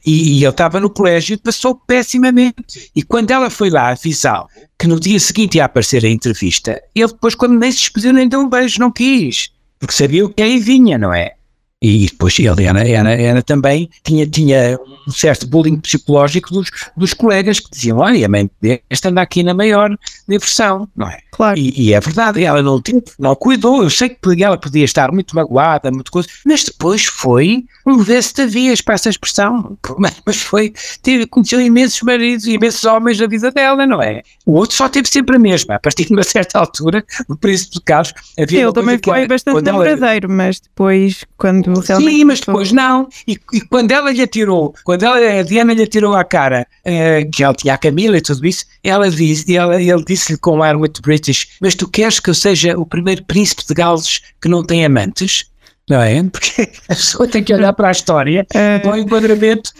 [0.06, 2.92] E, e ele estava no colégio e passou pessimamente.
[2.96, 7.08] E quando ela foi lá avisá-lo que no dia seguinte ia aparecer a entrevista, ele
[7.08, 10.44] depois, quando nem se despediu, nem deu um beijo, não quis porque sabia o que
[10.44, 11.34] aí vinha, não é?
[11.82, 17.12] E depois ele era, era, era também, tinha, tinha um certo bullying psicológico dos, dos
[17.12, 18.48] colegas que diziam, olha, mãe,
[18.88, 21.18] esta anda aqui na maior diversão, não é?
[21.32, 21.58] Claro.
[21.58, 22.80] E, e, é verdade, ela não,
[23.18, 27.64] não cuidou, eu sei que ela podia estar muito magoada, muito coisa, mas depois foi
[27.88, 29.76] um vê-se de vias para essa expressão,
[30.24, 34.22] mas foi, teve, conheceu imensos maridos, imensos homens na vida dela, não é?
[34.46, 37.74] O outro só teve sempre a mesma, a partir de uma certa altura, o príncipe
[37.74, 40.28] de Carlos, havia Ele também foi bastante ela...
[40.30, 42.16] mas depois, quando realmente...
[42.16, 45.84] Sim, mas depois não, e, e, quando ela lhe atirou, quando ela, a Diana lhe
[45.84, 49.82] atirou à cara, uh, que ela tinha a Camila e tudo isso, ela disse, ela,
[49.82, 53.24] ele disse-lhe com um ar muito british, mas tu queres que eu seja o primeiro
[53.26, 55.46] príncipe de Gales que não tem amantes?
[55.90, 56.24] Não é?
[56.30, 59.72] Porque a pessoa tem que olhar para a história, uh, para o enquadramento.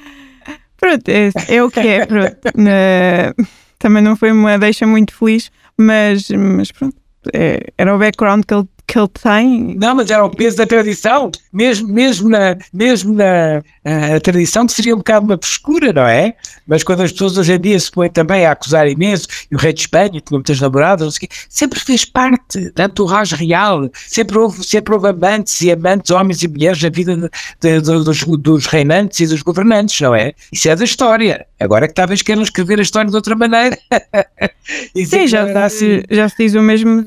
[0.78, 2.06] Pronto, é, é o que é.
[2.06, 2.38] Pronto.
[2.48, 6.96] Uh, também não foi uma deixa muito feliz, mas, mas pronto,
[7.34, 9.76] é, era o background que ele que ele tem.
[9.76, 14.74] Não, mas era o peso da tradição, mesmo, mesmo na, mesmo na a, tradição, que
[14.74, 16.36] seria um bocado uma frescura, não é?
[16.68, 19.58] Mas quando as pessoas hoje em dia se põem também a acusar imenso, e o
[19.58, 23.90] rei de Espanha tinha muitas namoradas, não sei quê, sempre fez parte da entourage real,
[23.96, 27.30] sempre houve, sempre houve amantes e amantes, homens e mulheres, na vida de,
[27.62, 30.34] de, de, dos, dos reinantes e dos governantes, não é?
[30.52, 31.46] Isso é da história.
[31.62, 33.78] Agora que talvez queiram escrever a história de outra maneira.
[35.06, 37.06] Sim, já, se, já se diz o mesmo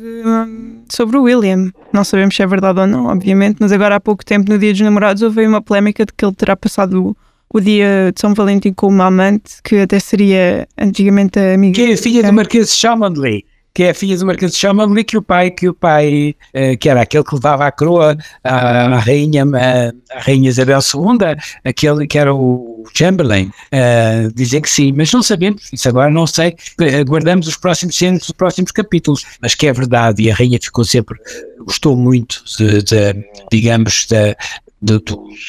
[0.88, 1.72] sobre o William.
[1.92, 4.72] Não sabemos se é verdade ou não, obviamente, mas agora há pouco tempo, no Dia
[4.72, 7.16] dos Namorados, houve uma polémica de que ele terá passado
[7.52, 11.74] o, dia de São Valentim com uma amante que até seria antigamente a amiga.
[11.74, 14.58] Que é a filha do Marquês de Cholmondeley que é a filha do Marquês de
[14.58, 18.16] Chamonix, que o pai, que o pai, uh, que era aquele que levava a coroa
[18.44, 24.92] à, rainha, a, rainha Isabel II, aquele que era o Chamberlain, uh, dizem que sim,
[24.92, 26.56] mas não sabemos, isso agora não sei,
[27.00, 30.84] aguardamos os próximos cenas, os próximos capítulos, mas que é verdade, e a rainha ficou
[30.84, 31.18] sempre,
[31.60, 34.36] gostou muito de, de digamos, de,
[34.80, 35.02] de,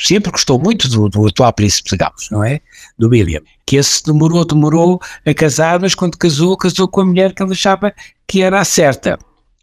[0.03, 2.61] sempre gostou muito do, do atual príncipe de Gales, não é?
[2.97, 3.41] Do William.
[3.65, 7.51] Que esse demorou, demorou a casar, mas quando casou, casou com a mulher que ele
[7.51, 7.93] achava
[8.27, 9.19] que era a certa.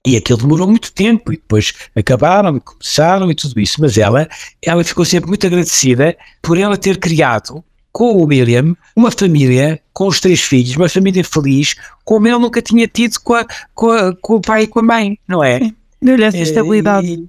[0.07, 4.29] E aquilo demorou muito tempo, e depois acabaram e começaram e tudo isso, mas ela,
[4.61, 7.63] ela ficou sempre muito agradecida por ela ter criado
[7.93, 12.61] com o William uma família com os três filhos, uma família feliz, como ele nunca
[12.61, 15.71] tinha tido com, a, com, a, com o pai e com a mãe, não é?
[16.01, 17.07] Deu-lhe essa estabilidade.
[17.07, 17.29] E,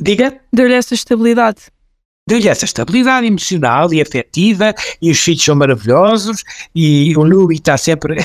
[0.00, 0.40] diga?
[0.52, 1.70] Deu-lhe essa estabilidade
[2.26, 7.76] deu-lhe essa estabilidade emocional e afetiva, e os filhos são maravilhosos, e o Louis está
[7.76, 8.16] sempre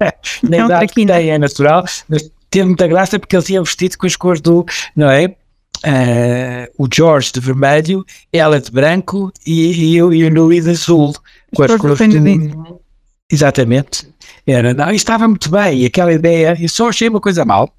[0.42, 3.96] na é idade que tem, é natural, mas teve muita graça porque ele tinha vestido
[3.98, 5.34] com as cores do, não é?
[5.84, 11.12] Uh, o George de vermelho, ela de branco e, e, e o Louis de azul,
[11.52, 12.80] com as cores do...
[13.30, 14.06] Exatamente.
[14.46, 17.74] Era, não, estava muito bem, aquela ideia, eu só achei uma coisa mal,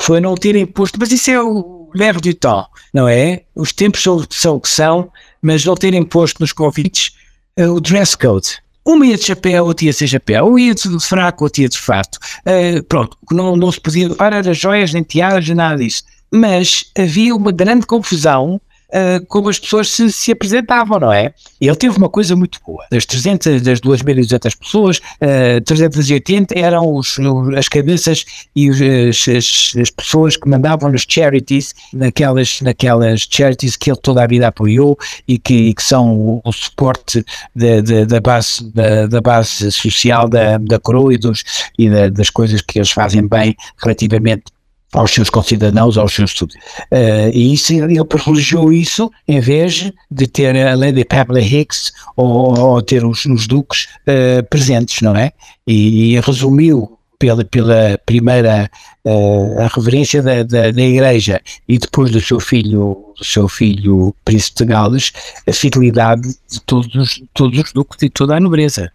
[0.00, 3.44] foi não terem posto, mas isso é o leve du temps, não é?
[3.54, 7.12] Os tempos são, são o que são, mas não terem posto nos convites
[7.58, 8.58] uh, o dress code.
[8.88, 11.78] Uma ia de chapéu, outra ia sem chapéu, ou ia de fraco, outra ia de
[11.78, 12.18] fato.
[12.46, 16.02] Uh, pronto, não, não se podia levar era joias, nem tiaras, nada disso.
[16.32, 21.32] Mas havia uma grande confusão uh, como as pessoas se, se, apresentavam, não é?
[21.60, 22.84] Ele teve uma coisa muito boa.
[22.90, 27.16] Das 300, das 2.200 pessoas, uh, 380 eram os,
[27.56, 28.24] as cabeças
[28.54, 34.22] e os, as, as, pessoas que mandavam nos charities, naquelas, naquelas charities que ele toda
[34.22, 37.24] a vida apoiou e que, e que são o, o suporte
[37.54, 41.44] da, da, da, base, da, da, base social da, da coroa e, dos,
[41.78, 44.44] e da, das coisas que eles fazem bem relativamente
[44.92, 46.56] aos seus concidadãos, aos seus estudos.
[46.90, 52.58] Uh, e isso, ele privilegiou isso em vez de ter a Lady Pamela Hicks ou,
[52.58, 55.32] ou ter os, os duques uh, presentes, não é?
[55.66, 58.70] E, e, resumiu pela, pela primeira
[59.04, 64.14] uh, a reverência da, da, da, igreja e depois do seu filho, do seu filho
[64.24, 65.12] príncipe de Gales,
[65.46, 68.90] a fidelidade de todos os, todos os duques e toda a nobreza.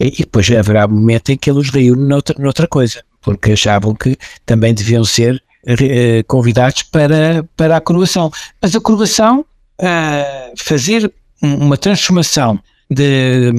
[0.00, 3.52] E, e depois haverá um momento em que ele os reúne noutra, noutra coisa porque
[3.52, 4.16] achavam que
[4.46, 8.30] também deviam ser uh, convidados para, para a coroação.
[8.58, 9.44] Mas a coroação,
[9.82, 11.12] uh, fazer
[11.42, 12.58] uma transformação
[12.90, 13.52] de,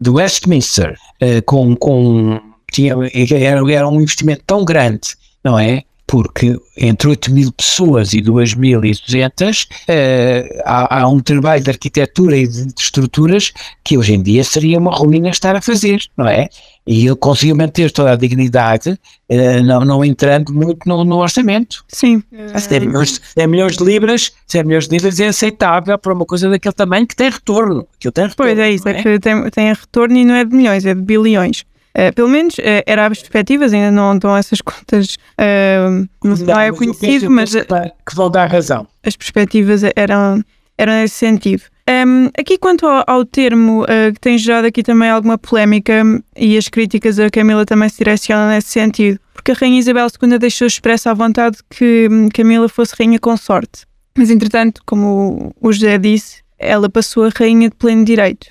[0.00, 2.40] de Westminster uh, com, com
[2.70, 5.82] tinha, era, era um investimento tão grande, não é?
[6.08, 12.48] Porque entre 8 mil pessoas e 2.200 uh, há, há, um trabalho de arquitetura e
[12.48, 13.52] de, de, estruturas
[13.84, 16.48] que hoje em dia seria uma ruína estar a fazer, não é?
[16.86, 18.98] E ele conseguiu manter toda a dignidade,
[19.28, 21.84] uh, não, não entrando muito no, no orçamento.
[21.88, 22.22] Sim.
[22.56, 26.48] 100 milhões, 100 milhões de libras, 100 milhões de libras é aceitável para uma coisa
[26.48, 27.86] daquele tamanho que tem retorno.
[28.00, 28.92] Que tem retorno pois é isso, é?
[28.92, 31.66] é que tem, tem retorno e não é de milhões, é de bilhões.
[31.98, 36.60] Uh, pelo menos uh, era as perspectivas, ainda não estão essas contas, uh, não, não,
[36.60, 37.52] é conhecido, mas.
[37.52, 38.86] Que vão dar razão.
[39.02, 40.40] As perspectivas eram,
[40.76, 41.62] eram nesse sentido.
[41.88, 43.84] Um, ehm, aqui, quanto ao, ao termo
[44.14, 46.02] que tem gerado aqui também alguma polémica
[46.36, 50.38] e as críticas a Camila também se direcionam nesse sentido, porque a Rainha Isabel II
[50.38, 53.86] deixou expressa à vontade que hum, Camila fosse rainha consorte.
[54.16, 58.48] Mas, entretanto, como o José disse, ela passou a rainha de pleno direito.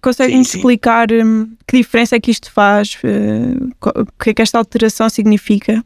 [0.00, 2.94] Conseguem explicar um, que diferença é que isto faz?
[3.02, 5.84] Uh, o que é que esta alteração significa?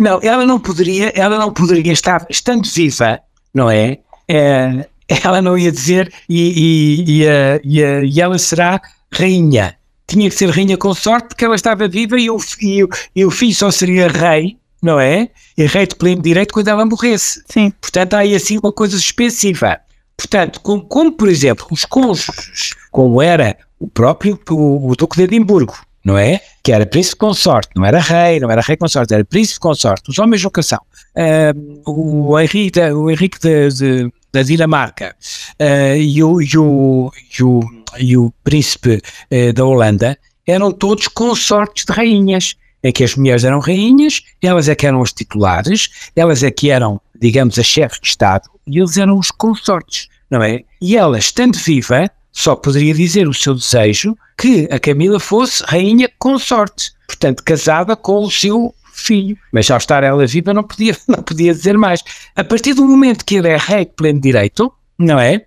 [0.00, 3.20] Não, ela não poderia, ela não poderia estar, estando viva,
[3.54, 3.98] não é?
[4.28, 4.86] é
[5.24, 8.80] ela não ia dizer e, e, e, e, e, ela será
[9.12, 9.76] rainha.
[10.06, 13.54] Tinha que ser rainha consorte porque ela estava viva e o, e, e o filho
[13.54, 15.30] só seria rei, não é?
[15.56, 17.42] E rei de pleno direito quando ela morresse.
[17.46, 17.72] Sim.
[17.80, 19.80] Portanto, há aí assim uma coisa específica.
[20.16, 25.22] Portanto, como, como, por exemplo, os cônjuges, como era o próprio o, o Duque de
[25.24, 25.74] Edimburgo,
[26.04, 26.40] não é?
[26.62, 30.18] Que era príncipe consorte, não era rei, não era rei consorte, era príncipe consorte, os
[30.18, 30.78] homens de vocação.
[31.16, 35.16] Uh, o Henrique, o Henrique de, de, da Dinamarca
[35.60, 37.60] uh, e, o, e, o, e, o,
[37.98, 40.16] e o príncipe uh, da Holanda
[40.46, 45.02] eram todos consortes de rainhas em que as mulheres eram rainhas, elas é que eram
[45.02, 49.30] as titulares, elas é que eram, digamos, a chefe de Estado, e eles eram os
[49.30, 50.64] consortes, não é?
[50.80, 56.10] E ela, estando viva, só poderia dizer o seu desejo que a Camila fosse rainha
[56.18, 59.36] consorte, portanto, casada com o seu filho.
[59.52, 62.02] Mas ao estar ela viva não podia, não podia dizer mais.
[62.34, 65.44] A partir do momento que ele é rei de pleno direito, não é?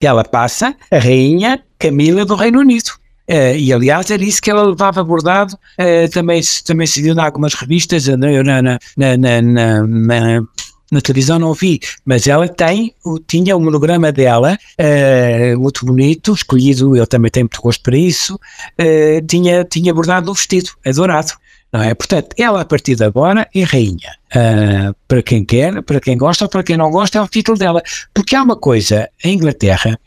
[0.00, 2.90] Ela passa a rainha Camila do Reino Unido.
[3.28, 7.18] Uh, e aliás era isso que ela levava abordado, uh, também, também se viu em
[7.18, 8.78] algumas revistas, na, na, na,
[9.16, 9.42] na,
[9.82, 10.42] na
[11.00, 12.94] televisão não vi, mas ela tem,
[13.26, 17.96] tinha o um monograma dela, uh, muito bonito, escolhido, eu também tenho muito gosto para
[17.96, 18.38] isso,
[19.28, 21.32] tinha, tinha bordado no vestido, adorado.
[21.72, 21.94] Não é?
[21.94, 24.12] Portanto, ela a partir de agora é rainha.
[25.08, 27.82] para quem quer, para quem gosta ou para quem não gosta, é o título dela.
[28.14, 29.98] Porque há uma coisa em Inglaterra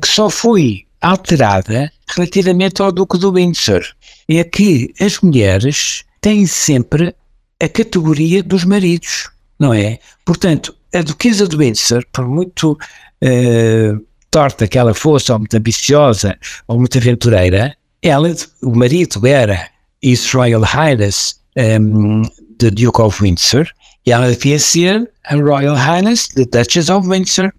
[0.00, 3.84] que só foi alterada relativamente ao Duque do Windsor.
[4.28, 7.14] É que as mulheres têm sempre
[7.62, 9.98] a categoria dos maridos, não é?
[10.24, 16.36] Portanto, a Duquesa de Windsor, por muito uh, torta que ela fosse, ou muito ambiciosa,
[16.66, 19.68] ou muito aventureira, ela, o marido era
[20.02, 22.22] His Royal Highness um,
[22.58, 23.66] the Duke of Windsor,
[24.06, 27.52] e ela devia ser a Royal Highness the Duchess of Windsor.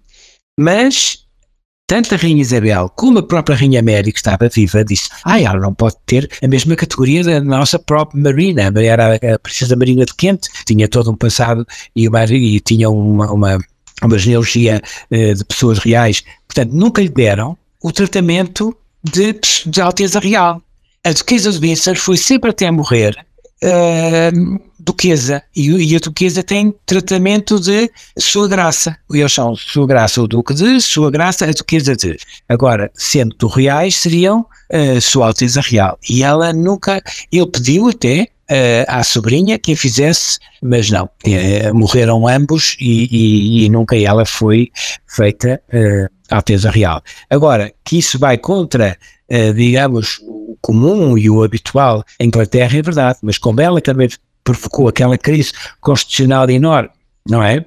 [0.58, 1.25] Mas
[1.86, 5.60] tanto a Rainha Isabel como a própria Rainha Mary, que estava viva, disse: Ah, ela
[5.60, 8.72] não pode ter a mesma categoria da nossa própria Marina.
[8.82, 13.30] Era a Princesa Marina de Quente, tinha todo um passado e, uma, e tinha uma,
[13.32, 13.58] uma,
[14.02, 16.22] uma genealogia uh, de pessoas reais.
[16.46, 20.60] Portanto, nunca lhe deram o tratamento de, de Alteza Real.
[21.04, 23.16] A Duquesa de Windsor foi sempre até morrer
[23.62, 28.96] uh, duquesa e, e, a duquesa tem tratamento de sua graça.
[29.10, 32.16] Eles são sua graça o duque de, sua graça a duquesa de.
[32.48, 35.98] Agora, sendo do reais, seriam uh, sua alteza real.
[36.08, 41.74] E ela nunca, ele pediu até uh, à sobrinha que a fizesse, mas não, uh,
[41.74, 44.70] morreram ambos e, e, e, nunca ela foi
[45.08, 47.02] feita uh, alteza real.
[47.28, 48.96] Agora, que isso vai contra,
[49.54, 54.08] digamos, o comum e o habitual em Inglaterra é verdade, mas como ela também
[54.46, 56.90] provocou aquela crise constitucional enorme,
[57.28, 57.66] não é?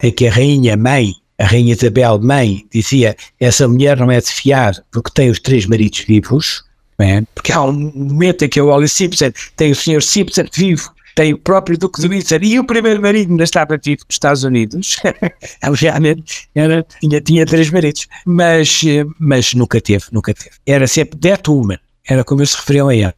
[0.00, 4.30] É que a rainha mãe, a rainha Isabel mãe, dizia essa mulher não é de
[4.30, 6.64] fiar porque tem os três maridos vivos,
[6.98, 7.22] é?
[7.34, 10.02] porque há um momento em que o Ollie Simpson tem o Sr.
[10.02, 14.02] Simpson vivo, tem o próprio Duque de Windsor e o primeiro marido ainda estava vivo
[14.08, 14.96] nos Estados Unidos.
[15.74, 18.82] Realmente era, tinha, tinha três maridos, mas,
[19.18, 20.50] mas nunca teve, nunca teve.
[20.66, 23.14] Era sempre that woman, era como eles se referiam a ela.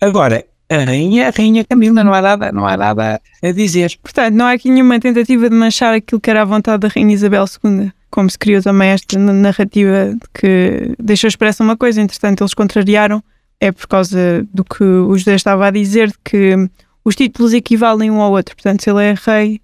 [0.00, 0.44] Agora,
[0.74, 3.96] a rainha, a rainha Camila, não há nada, não há nada a dizer.
[4.02, 7.14] Portanto, não há aqui nenhuma tentativa de manchar aquilo que era a vontade da rainha
[7.14, 12.54] Isabel II, como se criou também esta narrativa que deixou expressa uma coisa, entretanto eles
[12.54, 13.22] contrariaram,
[13.60, 16.54] é por causa do que o José estava a dizer, de que
[17.04, 19.60] os títulos equivalem um ao outro, portanto se ele é rei,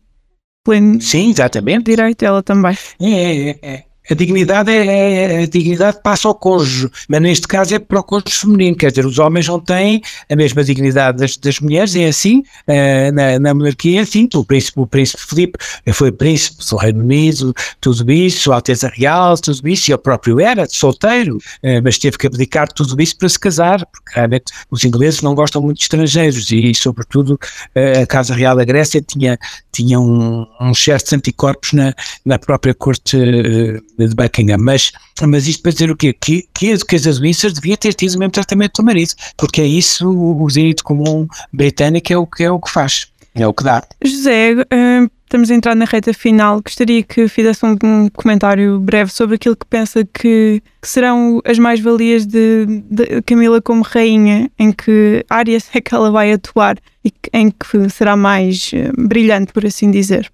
[0.65, 1.85] pleno Sim, exatamente.
[1.85, 2.77] direito, ela também.
[3.01, 3.85] É, é, é.
[4.11, 8.03] A dignidade é, é, a dignidade passa ao cônjuge, mas neste caso é para o
[8.03, 10.01] cônjuge feminino, quer dizer, os homens não têm
[10.31, 14.45] a mesma dignidade das, das mulheres, é assim, uh, na, na, monarquia é assim, o
[14.45, 15.59] príncipe, o príncipe Filipe
[15.93, 20.41] foi príncipe do Reino Unido, tudo isso, a Alteza Real, tudo isso, e ele próprio
[20.41, 24.85] era solteiro, uh, mas teve que abdicar tudo isso para se casar, porque realmente os
[24.85, 29.39] ingleses não gostam muito de estrangeiros e, sobretudo, uh, a Casa Real da Grécia tinha,
[29.71, 31.95] tinha um, um excesso de anticorpos na,
[32.25, 33.19] na própria corte
[34.07, 34.93] de Buckingham, mas,
[35.23, 36.13] mas isto para dizer o quê?
[36.13, 39.61] Que, que a Duquesa de Windsor devia ter tido o mesmo tratamento do marido, porque
[39.61, 43.47] é isso o, o direito comum britânico é o, que, é o que faz, é
[43.47, 43.83] o que dá.
[44.05, 49.13] José, uh, estamos a entrar na reta final, gostaria que fizesse um, um comentário breve
[49.13, 54.73] sobre aquilo que pensa que, que serão as mais-valias de, de, Camila como rainha, em
[54.73, 59.67] que áreas é que ela vai atuar e em que será mais uh, brilhante, por
[59.67, 60.31] assim dizer.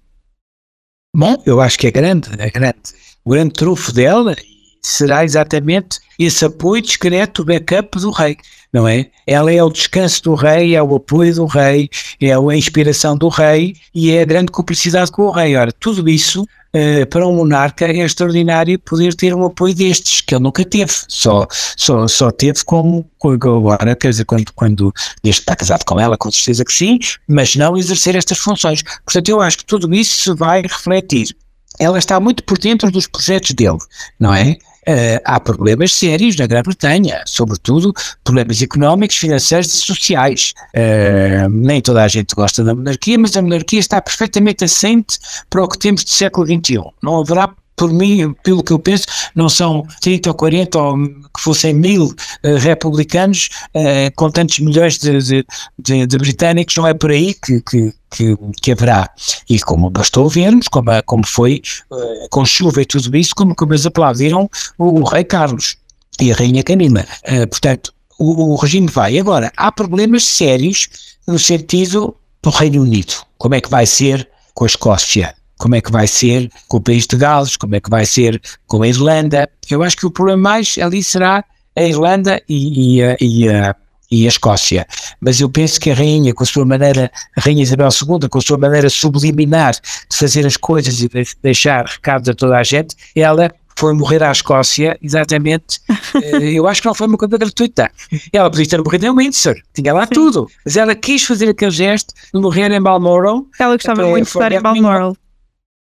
[1.17, 2.75] Bom, eu acho que é grande, é grande
[3.23, 4.35] o grande trunfo dela
[4.81, 8.37] será exatamente esse apoio discreto, o backup do rei,
[8.71, 9.07] não é?
[9.25, 11.89] Ela é o descanso do rei, é o apoio do rei,
[12.21, 15.55] é a inspiração do rei e é a grande cumplicidade com o rei.
[15.55, 16.45] Ora, tudo isso
[16.75, 20.91] uh, para um monarca é extraordinário poder ter um apoio destes, que ele nunca teve,
[21.07, 21.47] só,
[21.77, 26.31] só, só teve como agora, quer dizer, quando, quando desde está casado com ela, com
[26.31, 28.83] certeza que sim, mas não exercer estas funções.
[29.03, 31.35] Portanto, eu acho que tudo isso se vai refletir
[31.79, 33.77] ela está muito por dentro dos projetos dele,
[34.19, 34.57] não é?
[34.87, 37.91] Uh, há problemas sérios na Grã-Bretanha, sobretudo
[38.23, 40.53] problemas económicos, financeiros e sociais.
[40.75, 45.17] Uh, nem toda a gente gosta da monarquia, mas a monarquia está perfeitamente assente
[45.49, 46.83] para o que temos do século XXI.
[47.01, 49.05] Não haverá por mim, pelo que eu penso,
[49.35, 54.97] não são 30 ou 40 ou que fossem mil uh, republicanos uh, com tantos milhões
[54.97, 55.45] de, de,
[55.77, 59.09] de, de, britânicos, não é por aí que, que, que, que haverá.
[59.49, 61.61] E como bastou vermos, como, como foi
[61.91, 65.77] uh, com chuva e tudo isso, como, como eles aplaudiram o, o rei Carlos
[66.19, 67.05] e a rainha Camila.
[67.49, 69.19] portanto, o, o regime vai.
[69.19, 70.87] Agora, há problemas sérios
[71.27, 73.15] no sentido do Reino Unido.
[73.37, 75.35] Como é que vai ser com a Escócia?
[75.57, 78.41] Como é que vai ser com o país de Gales, como é que vai ser
[78.67, 79.49] com a Irlanda.
[79.69, 81.43] Eu acho que o problema mais ali será
[81.75, 83.75] a Irlanda e, e, e, a,
[84.09, 84.87] e a Escócia.
[85.19, 88.37] Mas eu penso que a rainha, com a sua maneira, a rainha Isabel II, com
[88.37, 92.63] a sua maneira subliminar de fazer as coisas e de deixar recados a toda a
[92.63, 95.79] gente, ela foi morrer à Escócia, exatamente.
[96.15, 97.91] Eh, eu acho que não foi uma coisa gratuita.
[98.31, 100.13] Ela podia ter morrido em Windsor, tinha lá Sim.
[100.13, 100.47] tudo.
[100.63, 103.45] Mas ela quis fazer aquele gesto de morrer em Balmoral.
[103.59, 105.17] Ela gostava muito de estar em Balmoral.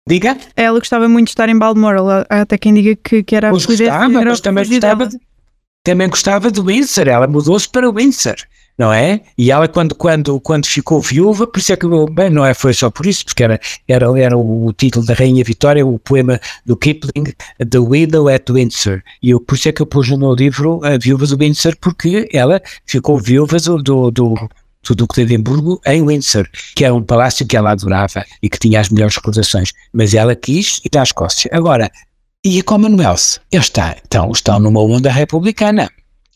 [0.10, 0.36] Diga?
[0.56, 3.68] Ela gostava muito de estar em Balmoral, até quem diga que, que era pois a
[3.68, 5.20] gostava, mas também gostava, de,
[5.84, 8.38] também gostava de Windsor, ela mudou-se para Windsor,
[8.76, 9.22] não é?
[9.38, 12.74] E ela quando, quando, quando ficou viúva, por isso é que, bem, não é, foi
[12.74, 16.76] só por isso, porque era, era, era o título da Rainha Vitória, o poema do
[16.76, 17.32] Kipling,
[17.70, 20.80] The Widow at Windsor, e eu, por isso é que eu pus no meu livro
[20.84, 24.50] a Viúva do Windsor, porque ela ficou viúva do, do do
[24.96, 28.80] Duque de Edimburgo em Windsor, que era um palácio que ela adorava e que tinha
[28.80, 31.50] as melhores recordações, mas ela quis ir à Escócia.
[31.54, 31.92] Agora,
[32.44, 33.42] e a Commonwealth?
[33.52, 35.90] Eles está, então, estão numa onda republicana,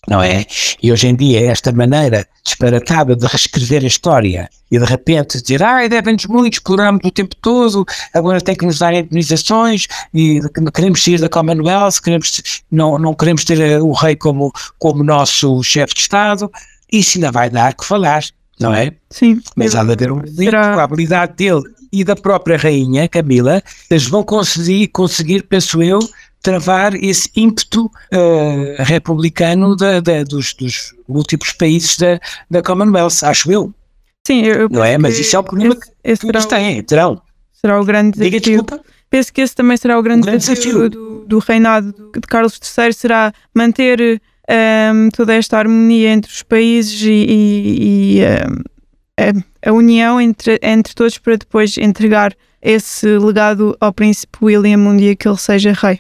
[0.08, 0.46] não é?
[0.82, 5.64] E hoje em dia esta maneira disparatada de reescrever a história e de repente dizer,
[5.64, 10.42] ah, devem-nos muito, exploramos o tempo todo, agora tem que nos dar indemnizações e
[10.74, 15.94] queremos sair da Commonwealth, queremos, não, não queremos ter o rei como, como nosso chefe
[15.94, 16.52] de Estado,
[17.00, 18.24] isso ainda vai dar que falar.
[18.60, 18.92] não é?
[19.10, 19.42] Sim.
[19.56, 24.06] Mas há de haver um Será- a habilidade dele e da própria rainha Camila, eles
[24.08, 26.00] vão conseguir, conseguir penso eu,
[26.42, 32.20] travar esse ímpeto eh, republicano da, da- dos, dos múltiplos países da,
[32.50, 33.74] da Commonwealth, acho eu,
[34.26, 34.98] Sim, eu, não é?
[34.98, 37.22] Mas isso é o problema esse, esse que eles têm, terão.
[37.54, 38.62] será o grande Diga desafio.
[38.64, 38.86] desculpa.
[39.10, 40.90] Penso que esse também será o grande, O grande desafio, desafio.
[40.90, 47.02] Do, do reinado de Carlos III, será manter ehm, toda esta harmonia entre os países
[47.02, 48.64] e, e- e, ehm,
[49.20, 54.96] a, a união entre, entre todos para depois entregar esse legado ao príncipe William um
[54.98, 56.00] dia que ele seja rei.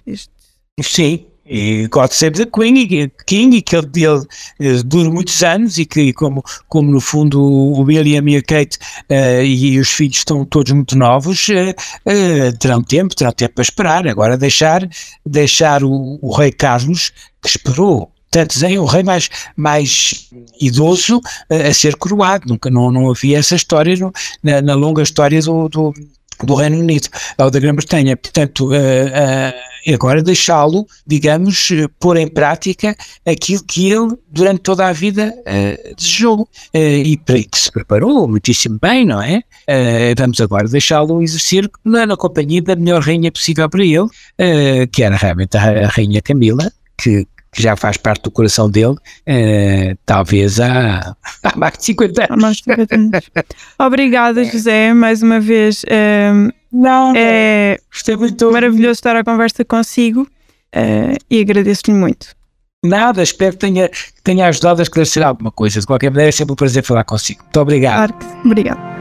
[0.82, 4.26] Sim, e God Save the Queen, e, King, e que ele, ele
[4.60, 8.78] eh, dure muitos anos e que, como, como no fundo o William e a Kate
[9.10, 11.76] eh, e os filhos estão todos muito novos, eh,
[12.06, 14.08] eh, terão tempo, terão tempo para esperar.
[14.08, 14.88] Agora deixar,
[15.26, 20.30] deixar o, o rei Carlos, que esperou tantos anos, o rei mais, mais
[20.60, 22.46] idoso eh, a ser coroado.
[22.48, 24.12] Nunca não, não havia essa história no-
[24.44, 25.94] na, na longa história do, do,
[26.44, 27.08] do Reino Unido
[27.38, 28.18] ou da Grã-Bretanha.
[28.18, 29.54] Portanto, eh,
[29.86, 31.70] e agora deixá-lo, digamos,
[32.00, 37.44] pôr em prática aquilo que ele durante toda a vida eh, desejou eh, e para
[37.44, 39.42] que se preparou muitíssimo bem, não é?
[39.68, 44.08] Eh, vamos agora deixá-lo exercer na, na companhia da melhor rainha possível para ele,
[44.92, 48.96] que era realmente a, a rainha Camila, que, que já faz parte do coração dele,
[49.26, 52.42] eh, talvez há, há mais de 50 há anos.
[52.42, 53.30] mais de 50 anos.
[53.80, 55.84] Obrigada, José, mais uma vez.
[55.88, 58.52] ehm, Não, é gostei muito.
[58.52, 60.28] maravilhoso estar à conversa consigo
[60.74, 62.28] eh, e agradeço-lhe muito.
[62.86, 65.80] Nada, espero que tenha, que tenha ajudado a esclarecer alguma coisa.
[65.80, 67.42] De qualquer maneira, é sempre um prazer falar consigo.
[67.44, 67.96] Muito obrigado.
[67.96, 68.42] Claro que sim.
[68.46, 68.93] Obrigada.